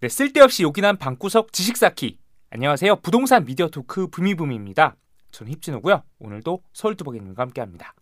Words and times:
네, 0.00 0.08
쓸데없이 0.08 0.62
요긴한 0.62 0.96
방구석 0.96 1.52
지식 1.52 1.76
쌓기. 1.76 2.18
안녕하세요. 2.50 2.96
부동산 2.96 3.44
미디어 3.44 3.68
토크 3.68 4.06
부미부미입니다. 4.08 4.96
저는 5.30 5.52
힙진호고요. 5.52 6.02
오늘도 6.18 6.62
서울뚜벅이님과 6.72 7.42
함께합니다. 7.42 7.92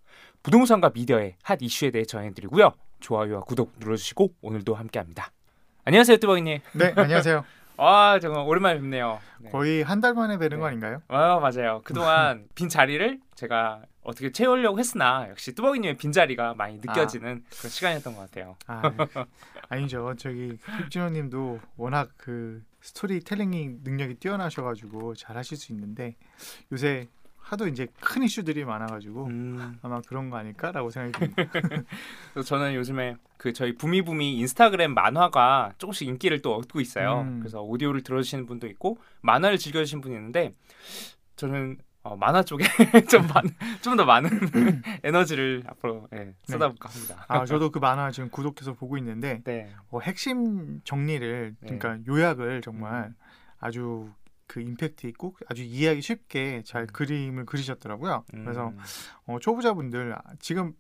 부동산과 0.43 0.93
미디어의 0.95 1.37
핫 1.43 1.59
이슈에 1.61 1.91
대해 1.91 2.05
전해드리고요. 2.05 2.73
좋아요와 3.01 3.41
구독 3.43 3.73
눌러주시고 3.81 4.35
오늘도 4.43 4.75
함께합니다. 4.75 5.33
안녕하세요, 5.85 6.19
뚜벅이님. 6.19 6.61
네, 6.75 6.93
안녕하세요. 6.97 7.45
아, 7.79 8.19
정말 8.21 8.45
오랜만에 8.47 8.81
뵙네요. 8.81 9.19
네. 9.41 9.51
거의 9.51 9.83
한 9.83 10.01
달 10.01 10.15
만에 10.15 10.37
뵈는 10.39 10.57
네. 10.57 10.61
거 10.61 10.67
아닌가요? 10.67 11.03
아, 11.09 11.39
맞아요. 11.41 11.81
그동안 11.85 12.47
빈 12.55 12.69
자리를 12.69 13.19
제가 13.35 13.83
어떻게 14.09 14.33
채우려고 14.33 14.79
했으나 14.79 15.27
역시 15.29 15.55
뚜벅이님의 15.55 15.99
빈 15.99 16.13
자리가 16.13 16.55
많이 16.55 16.77
느껴지는 16.79 17.45
그런 17.59 17.71
시간이었던 17.71 18.15
것 18.15 18.21
같아요. 18.23 18.57
아, 18.67 18.81
아니죠. 19.69 20.15
저기 20.17 20.57
힙진호님도 20.85 21.61
워낙 21.77 22.09
그 22.17 22.63
스토리텔링 22.81 23.81
능력이 23.85 24.15
뛰어나셔가지고 24.15 25.15
잘하실 25.15 25.59
수 25.59 25.73
있는데 25.73 26.17
요새 26.73 27.09
하도 27.37 27.69
이제 27.69 27.87
큰 28.01 28.23
이슈들이 28.23 28.65
많아가지고 28.65 29.27
음. 29.27 29.79
아마 29.83 30.01
그런 30.01 30.31
거 30.31 30.39
아닐까라고 30.39 30.89
생각이 30.89 31.35
듭니다. 31.35 31.53
저는 32.47 32.75
요즘에 32.75 33.17
그 33.37 33.53
저희 33.53 33.75
부미부미 33.75 34.39
인스타그램 34.39 34.95
만화가 34.95 35.75
조금씩 35.77 36.09
인기를 36.09 36.41
또 36.41 36.55
얻고 36.57 36.81
있어요. 36.81 37.23
음. 37.23 37.41
그래서 37.41 37.61
오디오를 37.61 38.03
들어주시는 38.03 38.47
분도 38.47 38.67
있고 38.69 38.97
만화를 39.21 39.59
즐겨주시는 39.59 40.01
분이 40.01 40.15
있는데 40.15 40.55
저는 41.37 41.79
어, 42.03 42.17
만화 42.17 42.43
쪽에 42.43 42.65
좀더 43.83 44.05
많은 44.05 44.31
에너지를 45.03 45.65
앞으로 45.67 46.09
예, 46.15 46.35
쏟아볼까 46.45 46.89
합니다. 46.89 47.25
아, 47.29 47.45
저도 47.45 47.71
그 47.71 47.79
만화 47.79 48.11
지금 48.11 48.31
구독해서 48.31 48.75
보고 48.75 48.97
있는데 48.99 49.43
네. 49.45 49.75
어, 49.91 50.01
핵심 50.01 50.81
정리를 50.85 51.57
네. 51.61 51.79
그러니까 51.79 51.99
요약을 52.07 52.63
정말 52.63 53.07
음. 53.07 53.15
아주 53.59 54.11
그 54.47 54.61
임팩트 54.61 55.07
있고 55.09 55.35
아주 55.49 55.63
이해하기 55.63 56.01
쉽게 56.01 56.63
잘 56.65 56.83
음. 56.83 56.87
그림을 56.87 57.45
그리셨더라고요. 57.47 58.25
그래서 58.31 58.69
음, 58.69 58.79
어, 59.27 59.39
초보자분들 59.39 60.15
아, 60.15 60.23
지금 60.39 60.73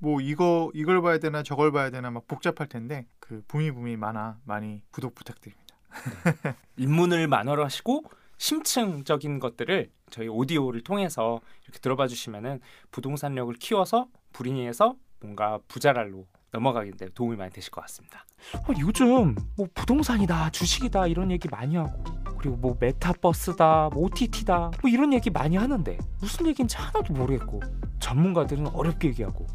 뭐 0.00 0.20
이거 0.20 0.70
이걸 0.74 1.02
봐야 1.02 1.18
되나 1.18 1.42
저걸 1.42 1.70
봐야 1.70 1.90
되나 1.90 2.10
막 2.10 2.26
복잡할 2.26 2.66
텐데 2.68 3.06
그 3.20 3.42
부미부미 3.46 3.96
만화 3.96 4.36
많이 4.44 4.82
구독 4.90 5.14
부탁드립니다. 5.14 5.62
입문을 6.76 7.28
만화로 7.28 7.64
하시고 7.64 8.04
심층적인 8.42 9.38
것들을 9.38 9.92
저희 10.10 10.26
오디오를 10.26 10.80
통해서 10.80 11.40
이렇게 11.62 11.78
들어봐 11.78 12.08
주시면은 12.08 12.58
부동산력을 12.90 13.54
키워서 13.54 14.08
불인이에서 14.32 14.96
뭔가 15.20 15.60
부자랄로 15.68 16.26
넘어가는 16.50 16.96
데 16.96 17.06
도움이 17.14 17.36
많이 17.36 17.52
되실 17.52 17.70
것 17.70 17.82
같습니다. 17.82 18.26
어, 18.56 18.72
요즘 18.80 19.36
뭐 19.56 19.68
부동산이다, 19.72 20.50
주식이다 20.50 21.06
이런 21.06 21.30
얘기 21.30 21.46
많이 21.48 21.76
하고 21.76 22.02
그리고 22.36 22.56
뭐 22.56 22.76
메타버스다, 22.80 23.90
뭐 23.92 24.06
OTT다 24.06 24.72
뭐 24.82 24.90
이런 24.90 25.12
얘기 25.12 25.30
많이 25.30 25.56
하는데 25.56 25.96
무슨 26.20 26.48
얘기인지 26.48 26.76
하나도 26.76 27.12
모르겠고 27.12 27.60
전문가들은 28.00 28.66
어렵게 28.74 29.06
얘기하고 29.10 29.46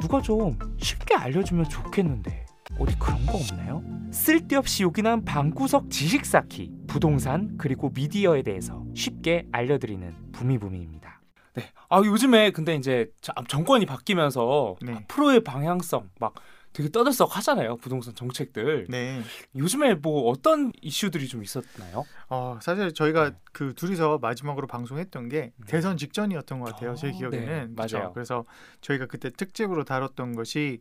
누가 0.00 0.20
좀 0.20 0.58
쉽게 0.78 1.14
알려주면 1.14 1.68
좋겠는데 1.68 2.49
어디 2.78 2.98
그런 2.98 3.24
거 3.26 3.38
없나요? 3.38 3.82
쓸데없이 4.12 4.82
요긴한 4.82 5.24
방구석 5.24 5.90
지식 5.90 6.24
쌓기 6.24 6.72
부동산 6.86 7.56
그리고 7.58 7.90
미디어에 7.94 8.42
대해서 8.42 8.84
쉽게 8.94 9.46
알려드리는 9.52 10.32
부미부미입니다. 10.32 11.20
네. 11.54 11.64
아 11.88 11.98
요즘에 11.98 12.50
근데 12.52 12.74
이제 12.74 13.10
자- 13.20 13.34
정권이 13.48 13.86
바뀌면서 13.86 14.76
네. 14.82 14.92
앞으로의 14.94 15.44
방향성 15.44 16.10
막 16.18 16.34
되게 16.72 16.88
떠들썩 16.88 17.36
하잖아요 17.36 17.76
부동산 17.76 18.14
정책들. 18.14 18.86
네. 18.88 19.20
요즘에 19.56 19.94
뭐 19.94 20.30
어떤 20.30 20.72
이슈들이 20.80 21.26
좀 21.28 21.42
있었나요? 21.42 22.04
어, 22.28 22.58
사실 22.62 22.94
저희가 22.94 23.30
네. 23.30 23.36
그 23.52 23.74
둘이서 23.74 24.18
마지막으로 24.18 24.66
방송했던 24.68 25.28
게 25.28 25.52
음. 25.56 25.64
대선 25.66 25.96
직전이었던 25.96 26.60
것 26.60 26.72
같아요. 26.72 26.94
제 26.94 27.08
어, 27.08 27.10
기억에는. 27.10 27.46
네? 27.46 27.68
맞아요. 27.76 28.12
그래서 28.12 28.44
저희가 28.80 29.06
그때 29.06 29.30
특집으로 29.30 29.84
다뤘던 29.84 30.34
것이 30.36 30.80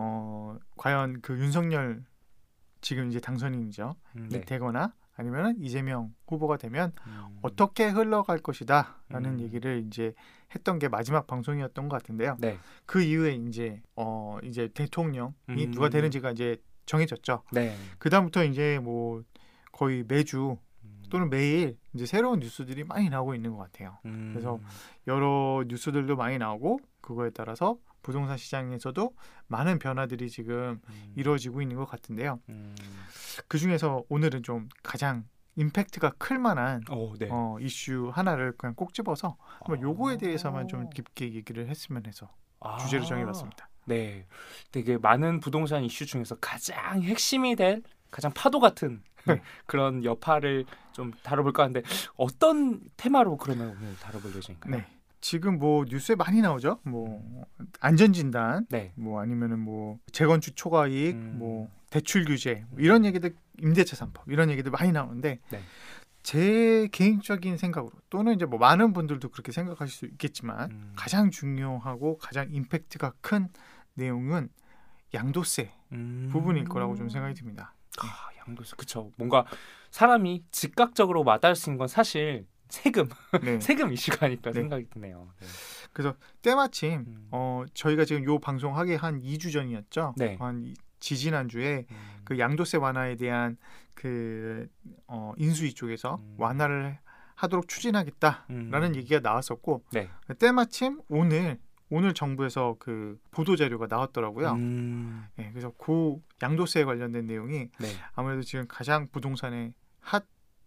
어, 0.00 0.56
과연 0.78 1.20
그 1.20 1.38
윤석열 1.38 2.02
지금 2.80 3.10
이제 3.10 3.20
당선인이죠. 3.20 3.94
음, 4.16 4.28
이 4.32 4.40
되거나 4.40 4.94
아니면 5.14 5.54
이재명 5.60 6.14
후보가 6.26 6.56
되면 6.56 6.92
음. 7.06 7.38
어떻게 7.42 7.88
흘러갈 7.88 8.38
것이다라는 8.38 9.34
음. 9.34 9.40
얘기를 9.40 9.84
이제 9.86 10.14
했던 10.54 10.78
게 10.78 10.88
마지막 10.88 11.26
방송이었던 11.26 11.90
것 11.90 11.96
같은데요. 11.96 12.36
네. 12.38 12.58
그 12.86 13.02
이후에 13.02 13.34
이제 13.34 13.82
어 13.94 14.38
이제 14.42 14.68
대통령이 14.68 15.34
음. 15.50 15.70
누가 15.72 15.90
되는지가 15.90 16.30
이제 16.30 16.56
정해졌죠. 16.86 17.42
네. 17.52 17.76
그 17.98 18.08
다음부터 18.08 18.44
이제 18.44 18.78
뭐 18.82 19.22
거의 19.72 20.02
매주 20.08 20.56
음. 20.84 21.02
또는 21.10 21.28
매일 21.28 21.76
이제 21.92 22.06
새로운 22.06 22.40
뉴스들이 22.40 22.84
많이 22.84 23.10
나오고 23.10 23.34
있는 23.34 23.54
것 23.54 23.58
같아요. 23.58 23.98
음. 24.06 24.30
그래서 24.32 24.58
여러 25.06 25.62
뉴스들도 25.68 26.16
많이 26.16 26.38
나오고 26.38 26.80
그거에 27.02 27.28
따라서 27.28 27.76
부동산 28.02 28.36
시장에서도 28.36 29.14
많은 29.46 29.78
변화들이 29.78 30.30
지금 30.30 30.80
음. 30.88 31.12
이루어지고 31.16 31.62
있는 31.62 31.76
것 31.76 31.86
같은데요. 31.86 32.40
음. 32.48 32.74
그 33.48 33.58
중에서 33.58 34.04
오늘은 34.08 34.42
좀 34.42 34.68
가장 34.82 35.24
임팩트가 35.56 36.14
클 36.18 36.38
만한 36.38 36.82
어, 36.90 37.12
네. 37.18 37.28
어, 37.30 37.56
이슈 37.60 38.10
하나를 38.12 38.52
그냥 38.56 38.74
꼭 38.74 38.94
집어서 38.94 39.36
한번 39.58 39.80
요거에 39.82 40.16
대해서만 40.16 40.68
좀 40.68 40.86
아. 40.86 40.88
깊게 40.88 41.34
얘기를 41.34 41.68
했으면 41.68 42.04
해서 42.06 42.30
아. 42.60 42.78
주제를 42.78 43.04
정해봤습니다. 43.04 43.68
네, 43.86 44.26
되게 44.70 44.98
많은 44.98 45.40
부동산 45.40 45.82
이슈 45.82 46.06
중에서 46.06 46.36
가장 46.36 47.02
핵심이 47.02 47.56
될 47.56 47.82
가장 48.10 48.32
파도 48.32 48.60
같은 48.60 49.02
네. 49.26 49.40
그런 49.66 50.04
여파를 50.04 50.64
좀 50.92 51.12
다뤄볼까 51.22 51.64
하는데 51.64 51.82
어떤 52.16 52.80
테마로 52.96 53.36
그러면 53.36 53.76
오늘 53.76 53.96
다뤄볼 53.98 54.34
예정인가요? 54.34 54.76
네. 54.76 54.86
지금 55.20 55.58
뭐 55.58 55.84
뉴스에 55.88 56.14
많이 56.14 56.40
나오죠. 56.40 56.80
뭐 56.84 57.46
안전 57.80 58.12
진단, 58.12 58.66
네. 58.70 58.92
뭐 58.96 59.20
아니면은 59.20 59.58
뭐 59.58 59.98
재건축 60.12 60.56
초과이익, 60.56 61.14
음. 61.14 61.36
뭐 61.38 61.68
대출 61.90 62.24
규제 62.24 62.64
뭐 62.70 62.80
이런 62.80 63.04
얘기들 63.04 63.34
임대차 63.60 63.96
3법 63.96 64.22
이런 64.28 64.50
얘기들 64.50 64.70
많이 64.70 64.92
나오는데 64.92 65.38
네. 65.50 65.60
제 66.22 66.88
개인적인 66.92 67.56
생각으로 67.56 67.92
또는 68.10 68.34
이제 68.34 68.44
뭐 68.44 68.58
많은 68.58 68.92
분들도 68.92 69.28
그렇게 69.30 69.52
생각하실 69.52 69.94
수 69.94 70.06
있겠지만 70.06 70.70
음. 70.70 70.92
가장 70.96 71.30
중요하고 71.30 72.18
가장 72.18 72.48
임팩트가 72.50 73.14
큰 73.20 73.48
내용은 73.94 74.48
양도세 75.12 75.72
음. 75.92 76.28
부분일 76.30 76.64
거라고 76.64 76.96
좀 76.96 77.08
생각이 77.08 77.34
듭니다. 77.34 77.74
아, 78.00 78.30
양도세 78.46 78.76
그쵸. 78.76 79.10
뭔가 79.16 79.44
사람이 79.90 80.44
즉각적으로 80.50 81.24
와닿을 81.24 81.56
수 81.56 81.70
있는 81.70 81.78
건 81.78 81.88
사실 81.88 82.46
세금, 82.70 83.08
네. 83.42 83.58
세금 83.60 83.92
이슈가 83.92 84.26
아닐까 84.26 84.50
네. 84.52 84.60
생각이 84.60 84.88
드네요. 84.90 85.28
네. 85.40 85.46
그래서 85.92 86.16
때마침 86.42 87.00
음. 87.06 87.28
어 87.30 87.64
저희가 87.74 88.04
지금 88.04 88.24
요 88.24 88.38
방송하기 88.38 88.94
한 88.94 89.20
2주 89.20 89.52
전이었죠. 89.52 90.14
네. 90.16 90.36
한 90.40 90.62
이- 90.64 90.74
지지난 91.00 91.48
주에 91.48 91.86
음. 91.90 91.96
그 92.24 92.38
양도세 92.38 92.76
완화에 92.76 93.16
대한 93.16 93.56
그 93.94 94.68
어, 95.06 95.32
인수위 95.38 95.72
쪽에서 95.74 96.16
음. 96.16 96.34
완화를 96.38 96.98
하도록 97.36 97.66
추진하겠다라는 97.68 98.90
음. 98.90 98.94
얘기가 98.96 99.20
나왔었고 99.20 99.84
네. 99.92 100.10
때마침 100.38 101.00
오늘 101.08 101.58
오늘 101.88 102.12
정부에서 102.14 102.76
그 102.78 103.18
보도 103.30 103.56
자료가 103.56 103.86
나왔더라고요. 103.88 104.52
음. 104.52 105.24
예, 105.38 105.48
그래서 105.50 105.72
그 105.76 106.16
양도세에 106.42 106.84
관련된 106.84 107.26
내용이 107.26 107.68
네. 107.80 107.88
아무래도 108.14 108.42
지금 108.42 108.66
가장 108.68 109.08
부동산의 109.10 109.72
핫 110.00 110.24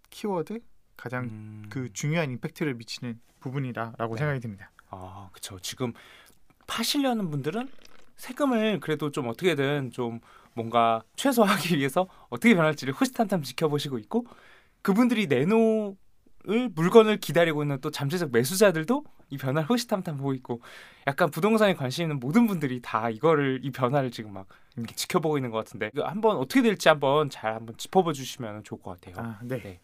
키워드, 0.09 0.59
가장 0.95 1.25
음. 1.25 1.65
그 1.69 1.91
중요한 1.93 2.31
임팩트를 2.31 2.75
미치는 2.75 3.19
부분이다라고 3.39 4.15
네. 4.15 4.19
생각이 4.19 4.39
듭니다. 4.39 4.71
아, 4.89 5.29
그쵸. 5.33 5.59
지금 5.59 5.93
파시려는 6.67 7.29
분들은 7.29 7.69
세금을 8.15 8.79
그래도 8.79 9.11
좀 9.11 9.27
어떻게든 9.27 9.91
좀 9.91 10.19
뭔가 10.53 11.03
최소화하기 11.15 11.77
위해서 11.77 12.07
어떻게 12.29 12.55
변할지를 12.55 12.93
호시탐탐 12.93 13.43
지켜보시고 13.43 13.97
있고 13.99 14.25
그분들이 14.81 15.27
내놓을 15.27 15.95
물건을 16.73 17.17
기다리고 17.17 17.63
있는 17.63 17.79
또 17.81 17.89
잠재적 17.89 18.31
매수자들도 18.31 19.03
이 19.29 19.37
변화를 19.37 19.67
호시탐탐 19.67 20.17
보고 20.17 20.33
있고 20.35 20.61
약간 21.07 21.31
부동산에 21.31 21.73
관심 21.73 22.03
있는 22.03 22.19
모든 22.19 22.45
분들이 22.45 22.81
다 22.81 23.09
이거를 23.09 23.61
이 23.63 23.71
변화를 23.71 24.11
지금 24.11 24.33
막 24.33 24.47
이렇게 24.77 24.93
지켜보고 24.93 25.37
있는 25.37 25.49
것 25.49 25.57
같은데 25.57 25.89
한번 25.95 26.37
어떻게 26.37 26.61
될지 26.61 26.87
한번 26.87 27.29
잘 27.29 27.55
한번 27.55 27.75
짚어봐 27.77 28.13
주시면 28.13 28.63
좋을 28.63 28.81
것 28.81 29.01
같아요. 29.01 29.25
아, 29.25 29.39
네. 29.41 29.61
네. 29.61 29.79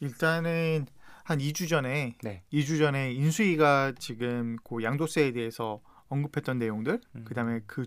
일단은 0.00 0.86
한 1.24 1.38
2주 1.38 1.68
전에 1.68 2.16
네. 2.22 2.42
2주 2.52 2.78
전에 2.78 3.12
인수위가 3.12 3.94
지금 3.98 4.56
그 4.62 4.82
양도세에 4.82 5.32
대해서 5.32 5.80
언급했던 6.08 6.58
내용들, 6.58 7.00
음. 7.16 7.24
그다음에 7.24 7.60
그 7.66 7.86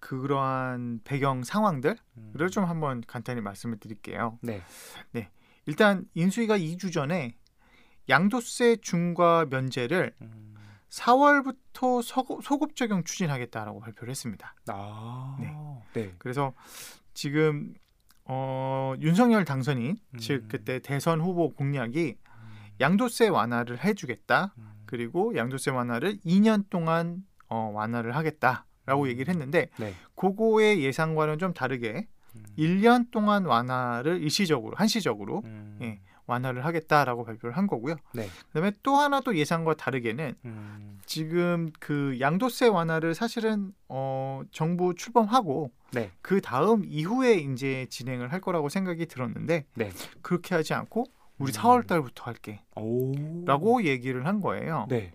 그러한 0.00 1.00
배경 1.04 1.44
상황들을 1.44 1.96
음. 2.16 2.48
좀 2.50 2.64
한번 2.64 3.02
간단히 3.06 3.40
말씀을 3.40 3.78
드릴게요. 3.78 4.38
네. 4.42 4.62
일단 5.66 6.06
인수위가 6.14 6.58
2주 6.58 6.92
전에 6.92 7.36
양도세 8.08 8.76
중과 8.82 9.46
면제를 9.50 10.14
음. 10.22 10.56
4월부터 10.88 12.02
소급, 12.02 12.44
소급 12.44 12.76
적용 12.76 13.04
추진하겠다라고 13.04 13.80
발표를 13.80 14.10
했습니다. 14.10 14.54
아. 14.68 15.36
네. 15.40 15.52
네. 15.94 16.14
그래서 16.18 16.52
지금 17.14 17.74
어, 18.24 18.94
윤석열 19.00 19.44
당선인 19.44 19.96
음. 20.14 20.18
즉 20.18 20.46
그때 20.48 20.78
대선 20.78 21.20
후보 21.20 21.50
공약이 21.50 22.16
양도세 22.80 23.28
완화를 23.28 23.84
해주겠다. 23.84 24.54
음. 24.58 24.72
그리고 24.86 25.36
양도세 25.36 25.70
완화를 25.70 26.18
2년 26.20 26.64
동안 26.70 27.24
어, 27.48 27.70
완화를 27.74 28.16
하겠다라고 28.16 29.08
얘기를 29.08 29.32
했는데 29.32 29.68
네. 29.78 29.94
그거의 30.14 30.82
예상과는 30.82 31.38
좀 31.38 31.52
다르게 31.54 32.08
음. 32.34 32.44
1년 32.58 33.10
동안 33.10 33.44
완화를 33.44 34.22
일시적으로 34.22 34.76
한시적으로 34.76 35.42
음. 35.44 35.78
예. 35.82 36.00
완화를 36.26 36.64
하겠다라고 36.64 37.24
발표를 37.24 37.56
한 37.56 37.66
거고요. 37.66 37.96
네. 38.14 38.28
그다음에 38.48 38.72
또 38.82 38.96
하나 38.96 39.20
또 39.20 39.36
예상과 39.36 39.74
다르게는 39.74 40.34
음. 40.44 41.00
지금 41.04 41.70
그 41.80 42.16
양도세 42.20 42.68
완화를 42.68 43.14
사실은 43.14 43.72
어, 43.88 44.42
정부 44.50 44.94
출범하고 44.94 45.72
네. 45.92 46.10
그 46.22 46.40
다음 46.40 46.84
이후에 46.84 47.34
이제 47.34 47.86
진행을 47.90 48.32
할 48.32 48.40
거라고 48.40 48.68
생각이 48.68 49.06
들었는데 49.06 49.66
네. 49.74 49.90
그렇게 50.22 50.54
하지 50.54 50.74
않고 50.74 51.04
우리 51.38 51.50
음. 51.50 51.52
4월 51.52 51.86
달부터 51.86 52.24
할게라고 52.24 53.74
오. 53.74 53.82
얘기를 53.82 54.26
한 54.26 54.40
거예요. 54.40 54.86
네. 54.88 55.12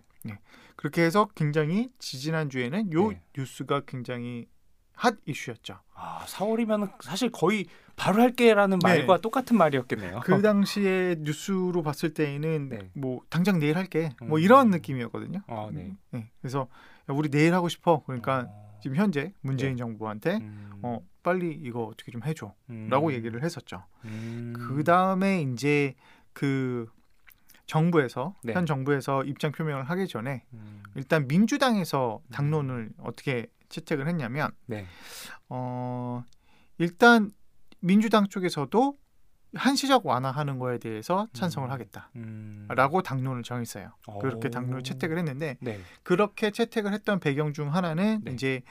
그렇게 0.78 1.02
해서 1.02 1.28
굉장히 1.36 1.90
지지난 2.00 2.50
주에는 2.50 2.94
요 2.94 3.10
네. 3.10 3.22
뉴스가 3.36 3.82
굉장히 3.86 4.46
핫 4.94 5.16
이슈였죠. 5.26 5.80
아, 5.96 6.26
4월이면 6.26 7.02
사실 7.02 7.30
거의 7.30 7.66
바로 7.96 8.22
할게라는 8.22 8.80
네. 8.80 8.88
말과 8.88 9.20
똑같은 9.20 9.58
말이었겠네요. 9.58 10.22
그 10.24 10.42
당시에 10.42 11.18
뉴스로 11.20 11.82
봤을 11.82 12.14
때에는 12.14 12.70
네. 12.70 12.92
뭐 12.94 13.22
당장 13.30 13.60
내일 13.60 13.76
할게 13.76 14.12
뭐 14.22 14.38
음. 14.38 14.44
이런 14.44 14.70
느낌이었거든요. 14.70 15.42
아, 15.48 15.70
네. 15.74 15.96
네. 16.12 16.30
그래서 16.42 16.68
야, 17.10 17.14
우리 17.14 17.30
내일 17.30 17.54
하고 17.54 17.70
싶어. 17.70 18.04
그러니까 18.06 18.46
어. 18.48 18.67
지금 18.82 18.96
현재 18.98 19.34
문재인 19.42 19.78
정부한테 19.78 20.38
음. 20.38 20.80
어 20.82 21.00
빨리 21.24 21.52
이거 21.52 21.84
어떻게 21.84 22.12
좀 22.12 22.24
해줘라고 22.24 23.08
음. 23.08 23.12
얘기를 23.12 23.44
했었죠. 23.44 23.84
음. 24.06 24.54
그 24.56 24.84
다음에 24.84 25.42
이제 25.42 25.96
그 26.34 26.90
정부에서 27.66 28.34
네. 28.44 28.54
현 28.54 28.66
정부에서 28.66 29.24
입장 29.24 29.52
표명을 29.52 29.84
하기 29.90 30.08
전에 30.08 30.44
음. 30.54 30.84
일단 30.96 31.28
민주당에서 31.28 32.22
당론을 32.32 32.92
어떻게 33.00 33.48
채택을 33.70 34.08
했냐면 34.08 34.52
네. 34.66 34.86
어 35.50 36.24
일단 36.78 37.32
민주당 37.80 38.28
쪽에서도 38.28 38.98
한시적 39.56 40.06
완화하는 40.06 40.60
거에 40.60 40.78
대해서 40.78 41.28
찬성을 41.34 41.70
음. 41.70 41.72
하겠다라고 41.72 42.98
음. 42.98 43.04
당론을 43.04 43.44
정했어요. 43.44 43.92
그렇게 44.20 44.48
오. 44.48 44.52
당론을 44.52 44.84
채택을 44.84 45.18
했는데 45.18 45.58
네. 45.62 45.80
그렇게 46.04 46.52
채택을 46.52 46.94
했던 46.94 47.20
배경 47.20 47.54
중 47.54 47.74
하나는 47.74 48.22
네. 48.24 48.32
이제 48.34 48.62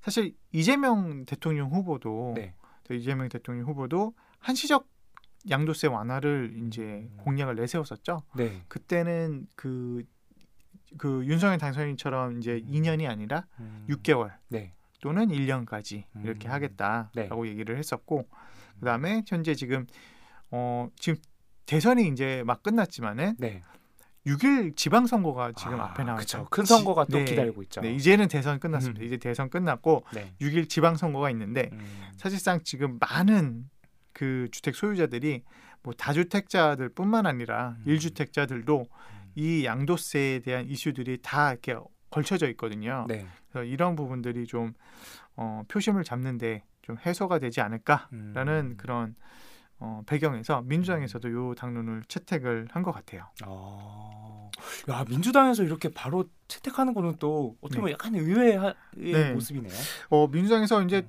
사실 0.00 0.34
이재명 0.52 1.24
대통령 1.24 1.70
후보도 1.70 2.34
네. 2.36 2.54
이재명 2.90 3.28
대통령 3.28 3.66
후보도 3.66 4.14
한시적 4.38 4.88
양도세 5.48 5.86
완화를 5.86 6.54
이제 6.66 6.82
음. 6.82 7.16
공약을 7.18 7.54
내세웠었죠. 7.56 8.22
네. 8.36 8.62
그때는 8.68 9.46
그, 9.56 10.04
그 10.98 11.24
윤석열 11.26 11.58
당선인처럼 11.58 12.38
이제 12.38 12.60
2년이 12.60 13.08
아니라 13.08 13.46
음. 13.60 13.86
6개월 13.88 14.34
네. 14.48 14.74
또는 15.00 15.28
1년까지 15.28 16.04
이렇게 16.22 16.48
음. 16.48 16.52
하겠다라고 16.52 17.44
네. 17.44 17.50
얘기를 17.50 17.78
했었고 17.78 18.28
그 18.78 18.84
다음에 18.84 19.22
현재 19.26 19.54
지금 19.54 19.86
어 20.50 20.88
지금 20.96 21.20
대선이 21.66 22.08
이제 22.08 22.42
막 22.46 22.62
끝났지만은 22.62 23.36
네. 23.38 23.62
6일 24.26 24.76
지방선거가 24.76 25.52
지금 25.52 25.80
아, 25.80 25.86
앞에 25.86 26.04
나와. 26.04 26.20
있죠. 26.20 26.46
큰 26.50 26.64
선거가 26.64 27.06
또 27.06 27.18
네. 27.18 27.24
기다리고 27.24 27.62
있죠. 27.62 27.80
네, 27.80 27.92
이제는 27.92 28.28
대선 28.28 28.58
끝났습니다. 28.60 29.00
음. 29.00 29.06
이제 29.06 29.16
대선 29.16 29.48
끝났고 29.48 30.04
네. 30.12 30.34
6일 30.40 30.68
지방선거가 30.68 31.30
있는데 31.30 31.70
음. 31.72 31.86
사실상 32.16 32.60
지금 32.62 32.98
많은 33.00 33.68
그 34.12 34.48
주택 34.50 34.74
소유자들이 34.74 35.44
뭐 35.82 35.94
다주택자들뿐만 35.94 37.26
아니라 37.26 37.76
음. 37.78 37.82
일주택자들도 37.86 38.86
이 39.36 39.64
양도세에 39.64 40.40
대한 40.40 40.66
이슈들이 40.66 41.18
다 41.22 41.52
이렇게 41.52 41.76
걸쳐져 42.10 42.48
있거든요. 42.50 43.06
네. 43.08 43.26
그래서 43.50 43.64
이런 43.64 43.94
부분들이 43.96 44.46
좀 44.46 44.72
어, 45.36 45.62
표심을 45.68 46.04
잡는데 46.04 46.64
좀 46.82 46.96
해소가 46.98 47.38
되지 47.38 47.60
않을까라는 47.60 48.70
음. 48.72 48.74
그런 48.76 49.14
어, 49.80 50.02
배경에서 50.06 50.62
민주당에서도 50.62 51.32
요 51.32 51.54
당론을 51.54 52.02
채택을 52.08 52.68
한 52.70 52.82
것 52.82 52.92
같아요. 52.92 53.26
아. 53.44 54.50
야, 54.90 55.04
민주당에서 55.08 55.62
이렇게 55.62 55.88
바로 55.88 56.24
채택하는 56.48 56.94
거는 56.94 57.16
또 57.18 57.56
어떻게 57.60 57.76
네. 57.76 57.80
보면 57.80 57.92
약간 57.92 58.14
의외의 58.14 58.74
네. 58.96 59.32
모습이네요. 59.32 59.72
어, 60.10 60.26
민주당에서 60.28 60.82
이제 60.82 61.06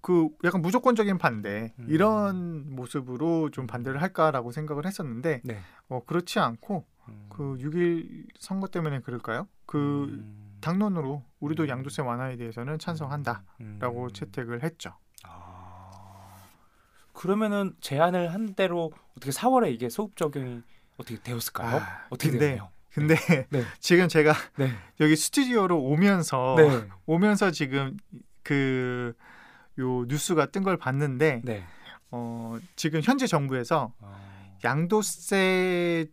그 0.00 0.28
약간 0.44 0.60
무조건적인 0.60 1.18
반대 1.18 1.72
음. 1.78 1.86
이런 1.88 2.74
모습으로 2.74 3.50
좀 3.50 3.66
반대를 3.66 4.02
할까라고 4.02 4.50
생각을 4.52 4.86
했었는데 4.86 5.40
네. 5.44 5.58
어, 5.88 6.02
그렇지 6.04 6.38
않고 6.40 6.84
음. 7.08 7.26
그 7.30 7.56
6일 7.58 8.26
선거 8.38 8.66
때문에 8.66 9.00
그럴까요? 9.00 9.46
그 9.66 10.04
음. 10.10 10.58
당론으로 10.60 11.22
우리도 11.40 11.64
음. 11.64 11.68
양도세 11.68 12.02
완화에 12.02 12.36
대해서는 12.36 12.78
찬성한다라고 12.78 14.04
음. 14.04 14.12
채택을 14.12 14.62
했죠. 14.62 14.94
아. 15.22 15.53
그러면은 17.28 17.72
제안을 17.80 18.34
한 18.34 18.52
대로 18.54 18.92
어떻게 19.16 19.30
4월에 19.30 19.72
이게 19.72 19.88
소급 19.88 20.14
적용이 20.14 20.60
어떻게 20.98 21.18
되었을까요? 21.22 21.78
아, 21.78 22.04
어떻게 22.10 22.30
근데- 22.32 22.50
되나요? 22.50 22.68
근데 22.92 23.16
네. 23.48 23.64
지금 23.80 24.08
제가 24.08 24.34
네. 24.58 24.70
여기 25.00 25.16
스튜디오로 25.16 25.82
오면서 25.82 26.54
네. 26.58 26.86
오면서 27.06 27.50
지금 27.50 27.96
그 28.42 29.14
요 29.78 30.04
뉴스가 30.04 30.46
뜬 30.52 30.62
걸 30.62 30.76
봤는데 30.76 31.40
네. 31.44 31.64
어, 32.12 32.56
지금 32.76 33.00
현재 33.02 33.26
정부에서 33.26 33.92
어. 33.98 34.58
양도세 34.62 36.06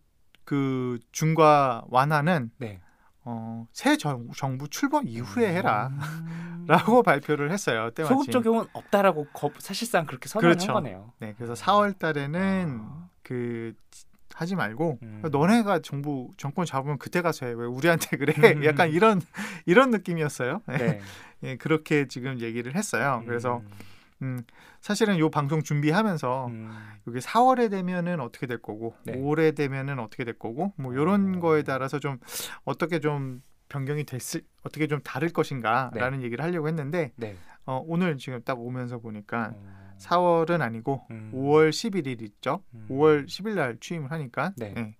그 0.45 0.97
중과 1.11 1.83
완화는 1.89 2.49
네. 2.57 2.81
어, 3.23 3.67
새 3.71 3.97
정, 3.97 4.29
정부 4.35 4.67
출범 4.67 5.07
이후에 5.07 5.53
해라라고 5.53 5.91
음. 5.91 6.67
발표를 7.05 7.51
했어요. 7.51 7.91
때마침. 7.91 8.17
소급 8.17 8.31
적용은 8.31 8.65
없다라고 8.73 9.27
거, 9.27 9.51
사실상 9.59 10.05
그렇게 10.05 10.27
선언한 10.27 10.57
그렇죠. 10.57 10.73
거네요. 10.73 11.13
네, 11.19 11.33
그래서 11.37 11.53
4월 11.53 11.97
달에는 11.97 12.79
아. 12.81 13.09
그 13.23 13.73
하지 14.33 14.55
말고 14.55 14.97
음. 15.03 15.21
너네가 15.31 15.79
정부 15.79 16.29
정권 16.37 16.65
잡으면 16.65 16.97
그때 16.97 17.21
가서 17.21 17.45
해. 17.45 17.51
왜 17.51 17.65
우리한테 17.65 18.17
그래? 18.17 18.33
음. 18.53 18.63
약간 18.65 18.89
이런 18.89 19.21
이런 19.65 19.91
느낌이었어요. 19.91 20.61
네. 20.67 20.99
예, 21.43 21.57
그렇게 21.57 22.07
지금 22.07 22.39
얘기를 22.39 22.75
했어요. 22.75 23.23
그래서 23.25 23.61
음. 24.21 24.31
음, 24.31 24.43
사실은 24.79 25.17
요 25.19 25.29
방송 25.29 25.61
준비하면서 25.61 26.47
음. 26.47 26.71
여기 27.07 27.19
4월에 27.19 27.69
되면은 27.69 28.19
어떻게 28.19 28.47
될 28.47 28.61
거고 28.61 28.95
네. 29.03 29.13
5월에 29.13 29.55
되면은 29.55 29.99
어떻게 29.99 30.23
될 30.23 30.37
거고 30.37 30.73
뭐 30.77 30.93
이런 30.93 31.37
어. 31.37 31.39
거에 31.39 31.63
따라서 31.63 31.99
좀 31.99 32.19
어떻게 32.63 32.99
좀 32.99 33.41
변경이 33.69 34.03
됐을 34.03 34.41
어떻게 34.63 34.87
좀 34.87 35.01
다를 35.01 35.29
것인가라는 35.29 36.23
얘기를 36.23 36.43
하려고 36.43 36.67
했는데 36.67 37.13
네. 37.15 37.35
어, 37.65 37.81
오늘 37.85 38.17
지금 38.17 38.41
딱 38.43 38.59
오면서 38.59 38.99
보니까 38.99 39.53
어. 39.55 39.81
4월은 40.01 40.61
아니고 40.61 41.05
음. 41.11 41.31
5월 41.33 41.69
11일 41.69 42.21
있죠. 42.23 42.63
음. 42.73 42.87
5월 42.89 43.25
10일 43.25 43.55
날 43.55 43.77
취임을 43.79 44.11
하니까 44.11 44.53
네. 44.57 44.73
예. 44.75 44.95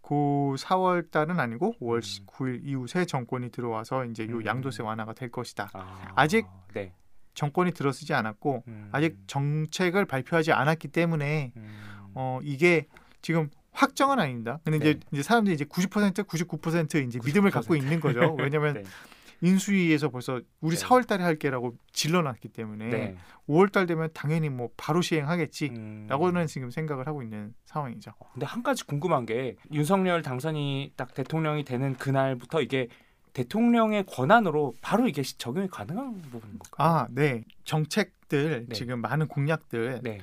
그 0.00 0.14
4월 0.56 1.10
달은 1.10 1.40
아니고 1.40 1.74
5월 1.80 1.96
음. 1.96 2.26
9일 2.26 2.60
이후 2.64 2.86
새 2.86 3.04
정권이 3.04 3.50
들어와서 3.50 4.04
이제 4.04 4.28
요 4.28 4.36
음. 4.36 4.46
양도세 4.46 4.82
완화가 4.82 5.14
될 5.14 5.30
것이다. 5.30 5.70
아. 5.72 6.12
아직 6.14 6.46
네. 6.72 6.92
정권이 7.40 7.72
들어서지 7.72 8.12
않았고 8.12 8.64
음. 8.68 8.90
아직 8.92 9.16
정책을 9.26 10.04
발표하지 10.04 10.52
않았기 10.52 10.88
때문에 10.88 11.52
음. 11.56 12.10
어 12.14 12.38
이게 12.42 12.86
지금 13.22 13.48
확정은 13.72 14.18
아닙니다. 14.18 14.60
근데 14.62 14.78
네. 14.78 14.90
이제, 14.90 15.00
이제 15.10 15.22
사람들이 15.22 15.54
이제 15.54 15.64
90% 15.64 16.26
99% 16.26 17.06
이제 17.06 17.18
믿음을 17.24 17.50
갖고 17.50 17.74
99%. 17.74 17.78
있는 17.78 18.00
거죠. 18.00 18.34
왜냐하면 18.38 18.74
네. 18.82 18.82
인수위에서 19.40 20.10
벌써 20.10 20.42
우리 20.60 20.76
네. 20.76 20.84
4월 20.84 21.06
달에 21.06 21.24
할게라고 21.24 21.76
질러놨기 21.94 22.48
때문에 22.48 22.88
네. 22.88 23.16
5월 23.48 23.72
달 23.72 23.86
되면 23.86 24.10
당연히 24.12 24.50
뭐 24.50 24.68
바로 24.76 25.00
시행하겠지. 25.00 25.70
음. 25.74 26.06
라고는 26.10 26.46
지금 26.46 26.70
생각을 26.70 27.06
하고 27.06 27.22
있는 27.22 27.54
상황이죠. 27.64 28.12
근데 28.34 28.44
한 28.44 28.62
가지 28.62 28.84
궁금한 28.84 29.24
게 29.24 29.56
윤석열 29.72 30.20
당선이 30.20 30.92
딱 30.94 31.14
대통령이 31.14 31.64
되는 31.64 31.94
그날부터 31.94 32.60
이게 32.60 32.88
대통령의 33.32 34.04
권한으로 34.06 34.74
바로 34.80 35.08
이게 35.08 35.22
시- 35.22 35.38
적용이 35.38 35.68
가능한 35.68 36.22
부분인 36.22 36.58
걸까요? 36.58 36.88
아, 36.88 37.08
네. 37.10 37.44
정책들 37.64 38.66
네. 38.68 38.74
지금 38.74 39.00
많은 39.00 39.28
공약들 39.28 40.00
네. 40.02 40.18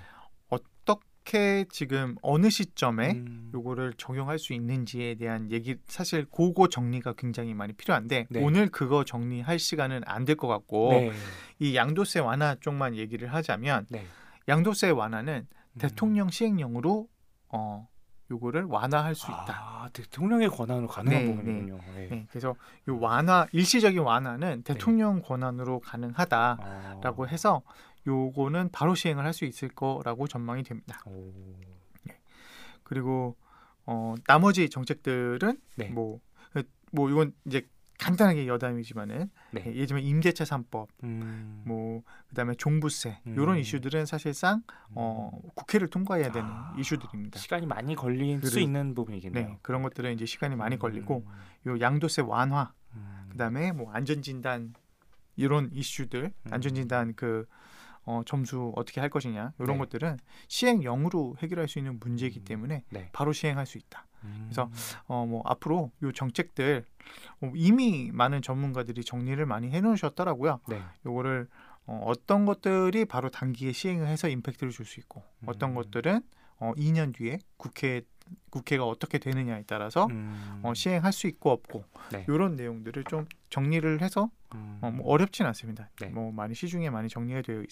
어떻게 0.49 1.65
지금 1.69 2.15
어느 2.21 2.49
시점에 2.49 3.11
음. 3.11 3.51
요거를 3.53 3.93
적용할 3.97 4.39
수 4.39 4.53
있는지에 4.53 5.15
대한 5.15 5.51
얘기 5.51 5.75
사실 5.87 6.25
고거 6.25 6.69
정리가 6.69 7.13
굉장히 7.17 7.53
많이 7.53 7.73
필요한데 7.73 8.27
네. 8.29 8.43
오늘 8.43 8.69
그거 8.69 9.03
정리할 9.03 9.59
시간은 9.59 10.01
안 10.05 10.23
될 10.25 10.35
것 10.37 10.47
같고 10.47 10.91
네. 10.91 11.11
이 11.59 11.75
양도세 11.75 12.19
완화 12.19 12.55
쪽만 12.59 12.95
얘기를 12.95 13.33
하자면 13.33 13.87
네. 13.89 14.05
양도세 14.47 14.89
완화는 14.91 15.47
음. 15.49 15.77
대통령 15.79 16.29
시행령으로 16.29 17.07
어 17.49 17.87
요거를 18.29 18.63
완화할 18.65 19.15
수 19.15 19.27
있다. 19.31 19.45
아, 19.49 19.89
대통령의 19.93 20.49
권한으로 20.49 20.87
가능한 20.87 21.25
네, 21.25 21.31
부분이군요. 21.31 21.79
네. 21.95 22.07
네, 22.09 22.27
그래서 22.29 22.55
요 22.89 22.99
완화 22.99 23.47
일시적인 23.51 23.99
완화는 23.99 24.63
대통령 24.63 25.21
권한으로 25.21 25.79
가능하다라고 25.79 27.25
아. 27.25 27.27
해서 27.27 27.61
요거는 28.05 28.69
바로 28.71 28.95
시행을 28.95 29.23
할 29.25 29.33
수 29.33 29.45
있을 29.45 29.69
거라고 29.69 30.27
전망이 30.27 30.63
됩니다. 30.63 31.01
오. 31.05 31.31
그리고 32.83 33.35
어, 33.85 34.15
나머지 34.25 34.69
정책들은 34.69 35.59
네. 35.75 35.89
뭐, 35.89 36.19
뭐 36.91 37.09
이건 37.09 37.33
이제 37.45 37.67
간단하게 37.97 38.47
여담이지만은 38.47 39.29
네. 39.51 39.63
예, 39.65 39.73
예를 39.73 39.87
들면 39.87 40.03
임대차 40.03 40.43
3법, 40.43 40.87
음. 41.03 41.63
뭐 41.65 42.03
그다음에 42.29 42.53
종부세 42.55 43.19
음. 43.25 43.33
이런 43.33 43.57
이슈들은 43.57 44.05
사실상 44.05 44.63
어, 44.91 45.31
국회를 45.55 45.87
통과해야 45.87 46.31
되는 46.31 46.47
아, 46.47 46.75
이슈들입니다. 46.77 47.39
시간이 47.39 47.65
많이 47.65 47.95
걸릴 47.95 48.41
수 48.43 48.59
있는 48.59 48.93
부분이겠네요. 48.93 49.47
네, 49.47 49.57
그런 49.61 49.81
것들은 49.81 50.13
이제 50.13 50.25
시간이 50.25 50.55
많이 50.55 50.77
걸리고 50.77 51.25
음. 51.25 51.69
요 51.71 51.79
양도세 51.79 52.21
완화, 52.21 52.73
음. 52.93 53.27
그다음에 53.31 53.71
뭐 53.71 53.91
안전진단 53.91 54.73
이런 55.35 55.69
이슈들, 55.71 56.25
음. 56.25 56.53
안전진단 56.53 57.13
그 57.15 57.47
어, 58.07 58.21
점수 58.25 58.71
어떻게 58.75 59.01
할 59.01 59.09
것이냐 59.09 59.53
이런 59.59 59.73
네. 59.73 59.77
것들은 59.79 60.17
시행령으로 60.47 61.35
해결할 61.39 61.67
수 61.67 61.77
있는 61.77 61.99
문제이기 61.99 62.39
음. 62.39 62.45
때문에 62.45 62.83
네. 62.89 63.09
바로 63.11 63.33
시행할 63.33 63.65
수 63.65 63.77
있다. 63.77 64.06
음. 64.23 64.45
그래서 64.45 64.69
어, 65.07 65.25
뭐 65.25 65.41
앞으로 65.45 65.91
요 66.03 66.11
정책들 66.11 66.85
어, 67.41 67.51
이미 67.55 68.11
많은 68.13 68.41
전문가들이 68.41 69.03
정리를 69.03 69.43
많이 69.45 69.69
해놓으셨더라고요. 69.69 70.59
네. 70.67 70.81
요거를 71.05 71.47
어, 71.85 72.01
어떤 72.05 72.45
것들이 72.45 73.05
바로 73.05 73.29
단기에 73.29 73.71
시행을 73.71 74.07
해서 74.07 74.27
임팩트를 74.27 74.71
줄 74.71 74.85
수 74.85 74.99
있고 74.99 75.23
어떤 75.45 75.71
음. 75.71 75.75
것들은 75.75 76.21
어, 76.59 76.73
2년 76.75 77.13
뒤에 77.13 77.39
국회 77.57 78.01
국회가 78.49 78.85
어떻게 78.85 79.19
되느냐에 79.19 79.63
따라서 79.67 80.07
음. 80.07 80.59
어, 80.63 80.73
시행할 80.73 81.13
수 81.13 81.27
있고 81.27 81.51
없고 81.51 81.85
네. 82.11 82.25
이런 82.27 82.55
내용들을 82.55 83.05
좀 83.05 83.25
정리를 83.49 84.01
해서 84.01 84.29
음. 84.53 84.79
어, 84.81 84.91
뭐 84.91 85.07
어렵진 85.07 85.45
않습니다. 85.45 85.89
네. 86.01 86.07
뭐 86.09 86.31
많이 86.31 86.55
시중에 86.55 86.89
많이 86.89 87.09
정리가 87.09 87.41
되어 87.41 87.63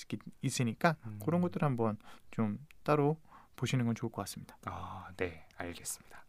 있, 0.41 0.61
으니까 0.61 0.95
음. 1.05 1.19
그런 1.23 1.41
것들 1.41 1.63
한번 1.63 1.97
좀 2.31 2.57
따로 2.83 3.17
보시는 3.55 3.85
건 3.85 3.95
좋을 3.95 4.11
것 4.11 4.21
같습니다. 4.23 4.57
아, 4.65 5.07
네, 5.17 5.45
알겠습니다. 5.57 6.23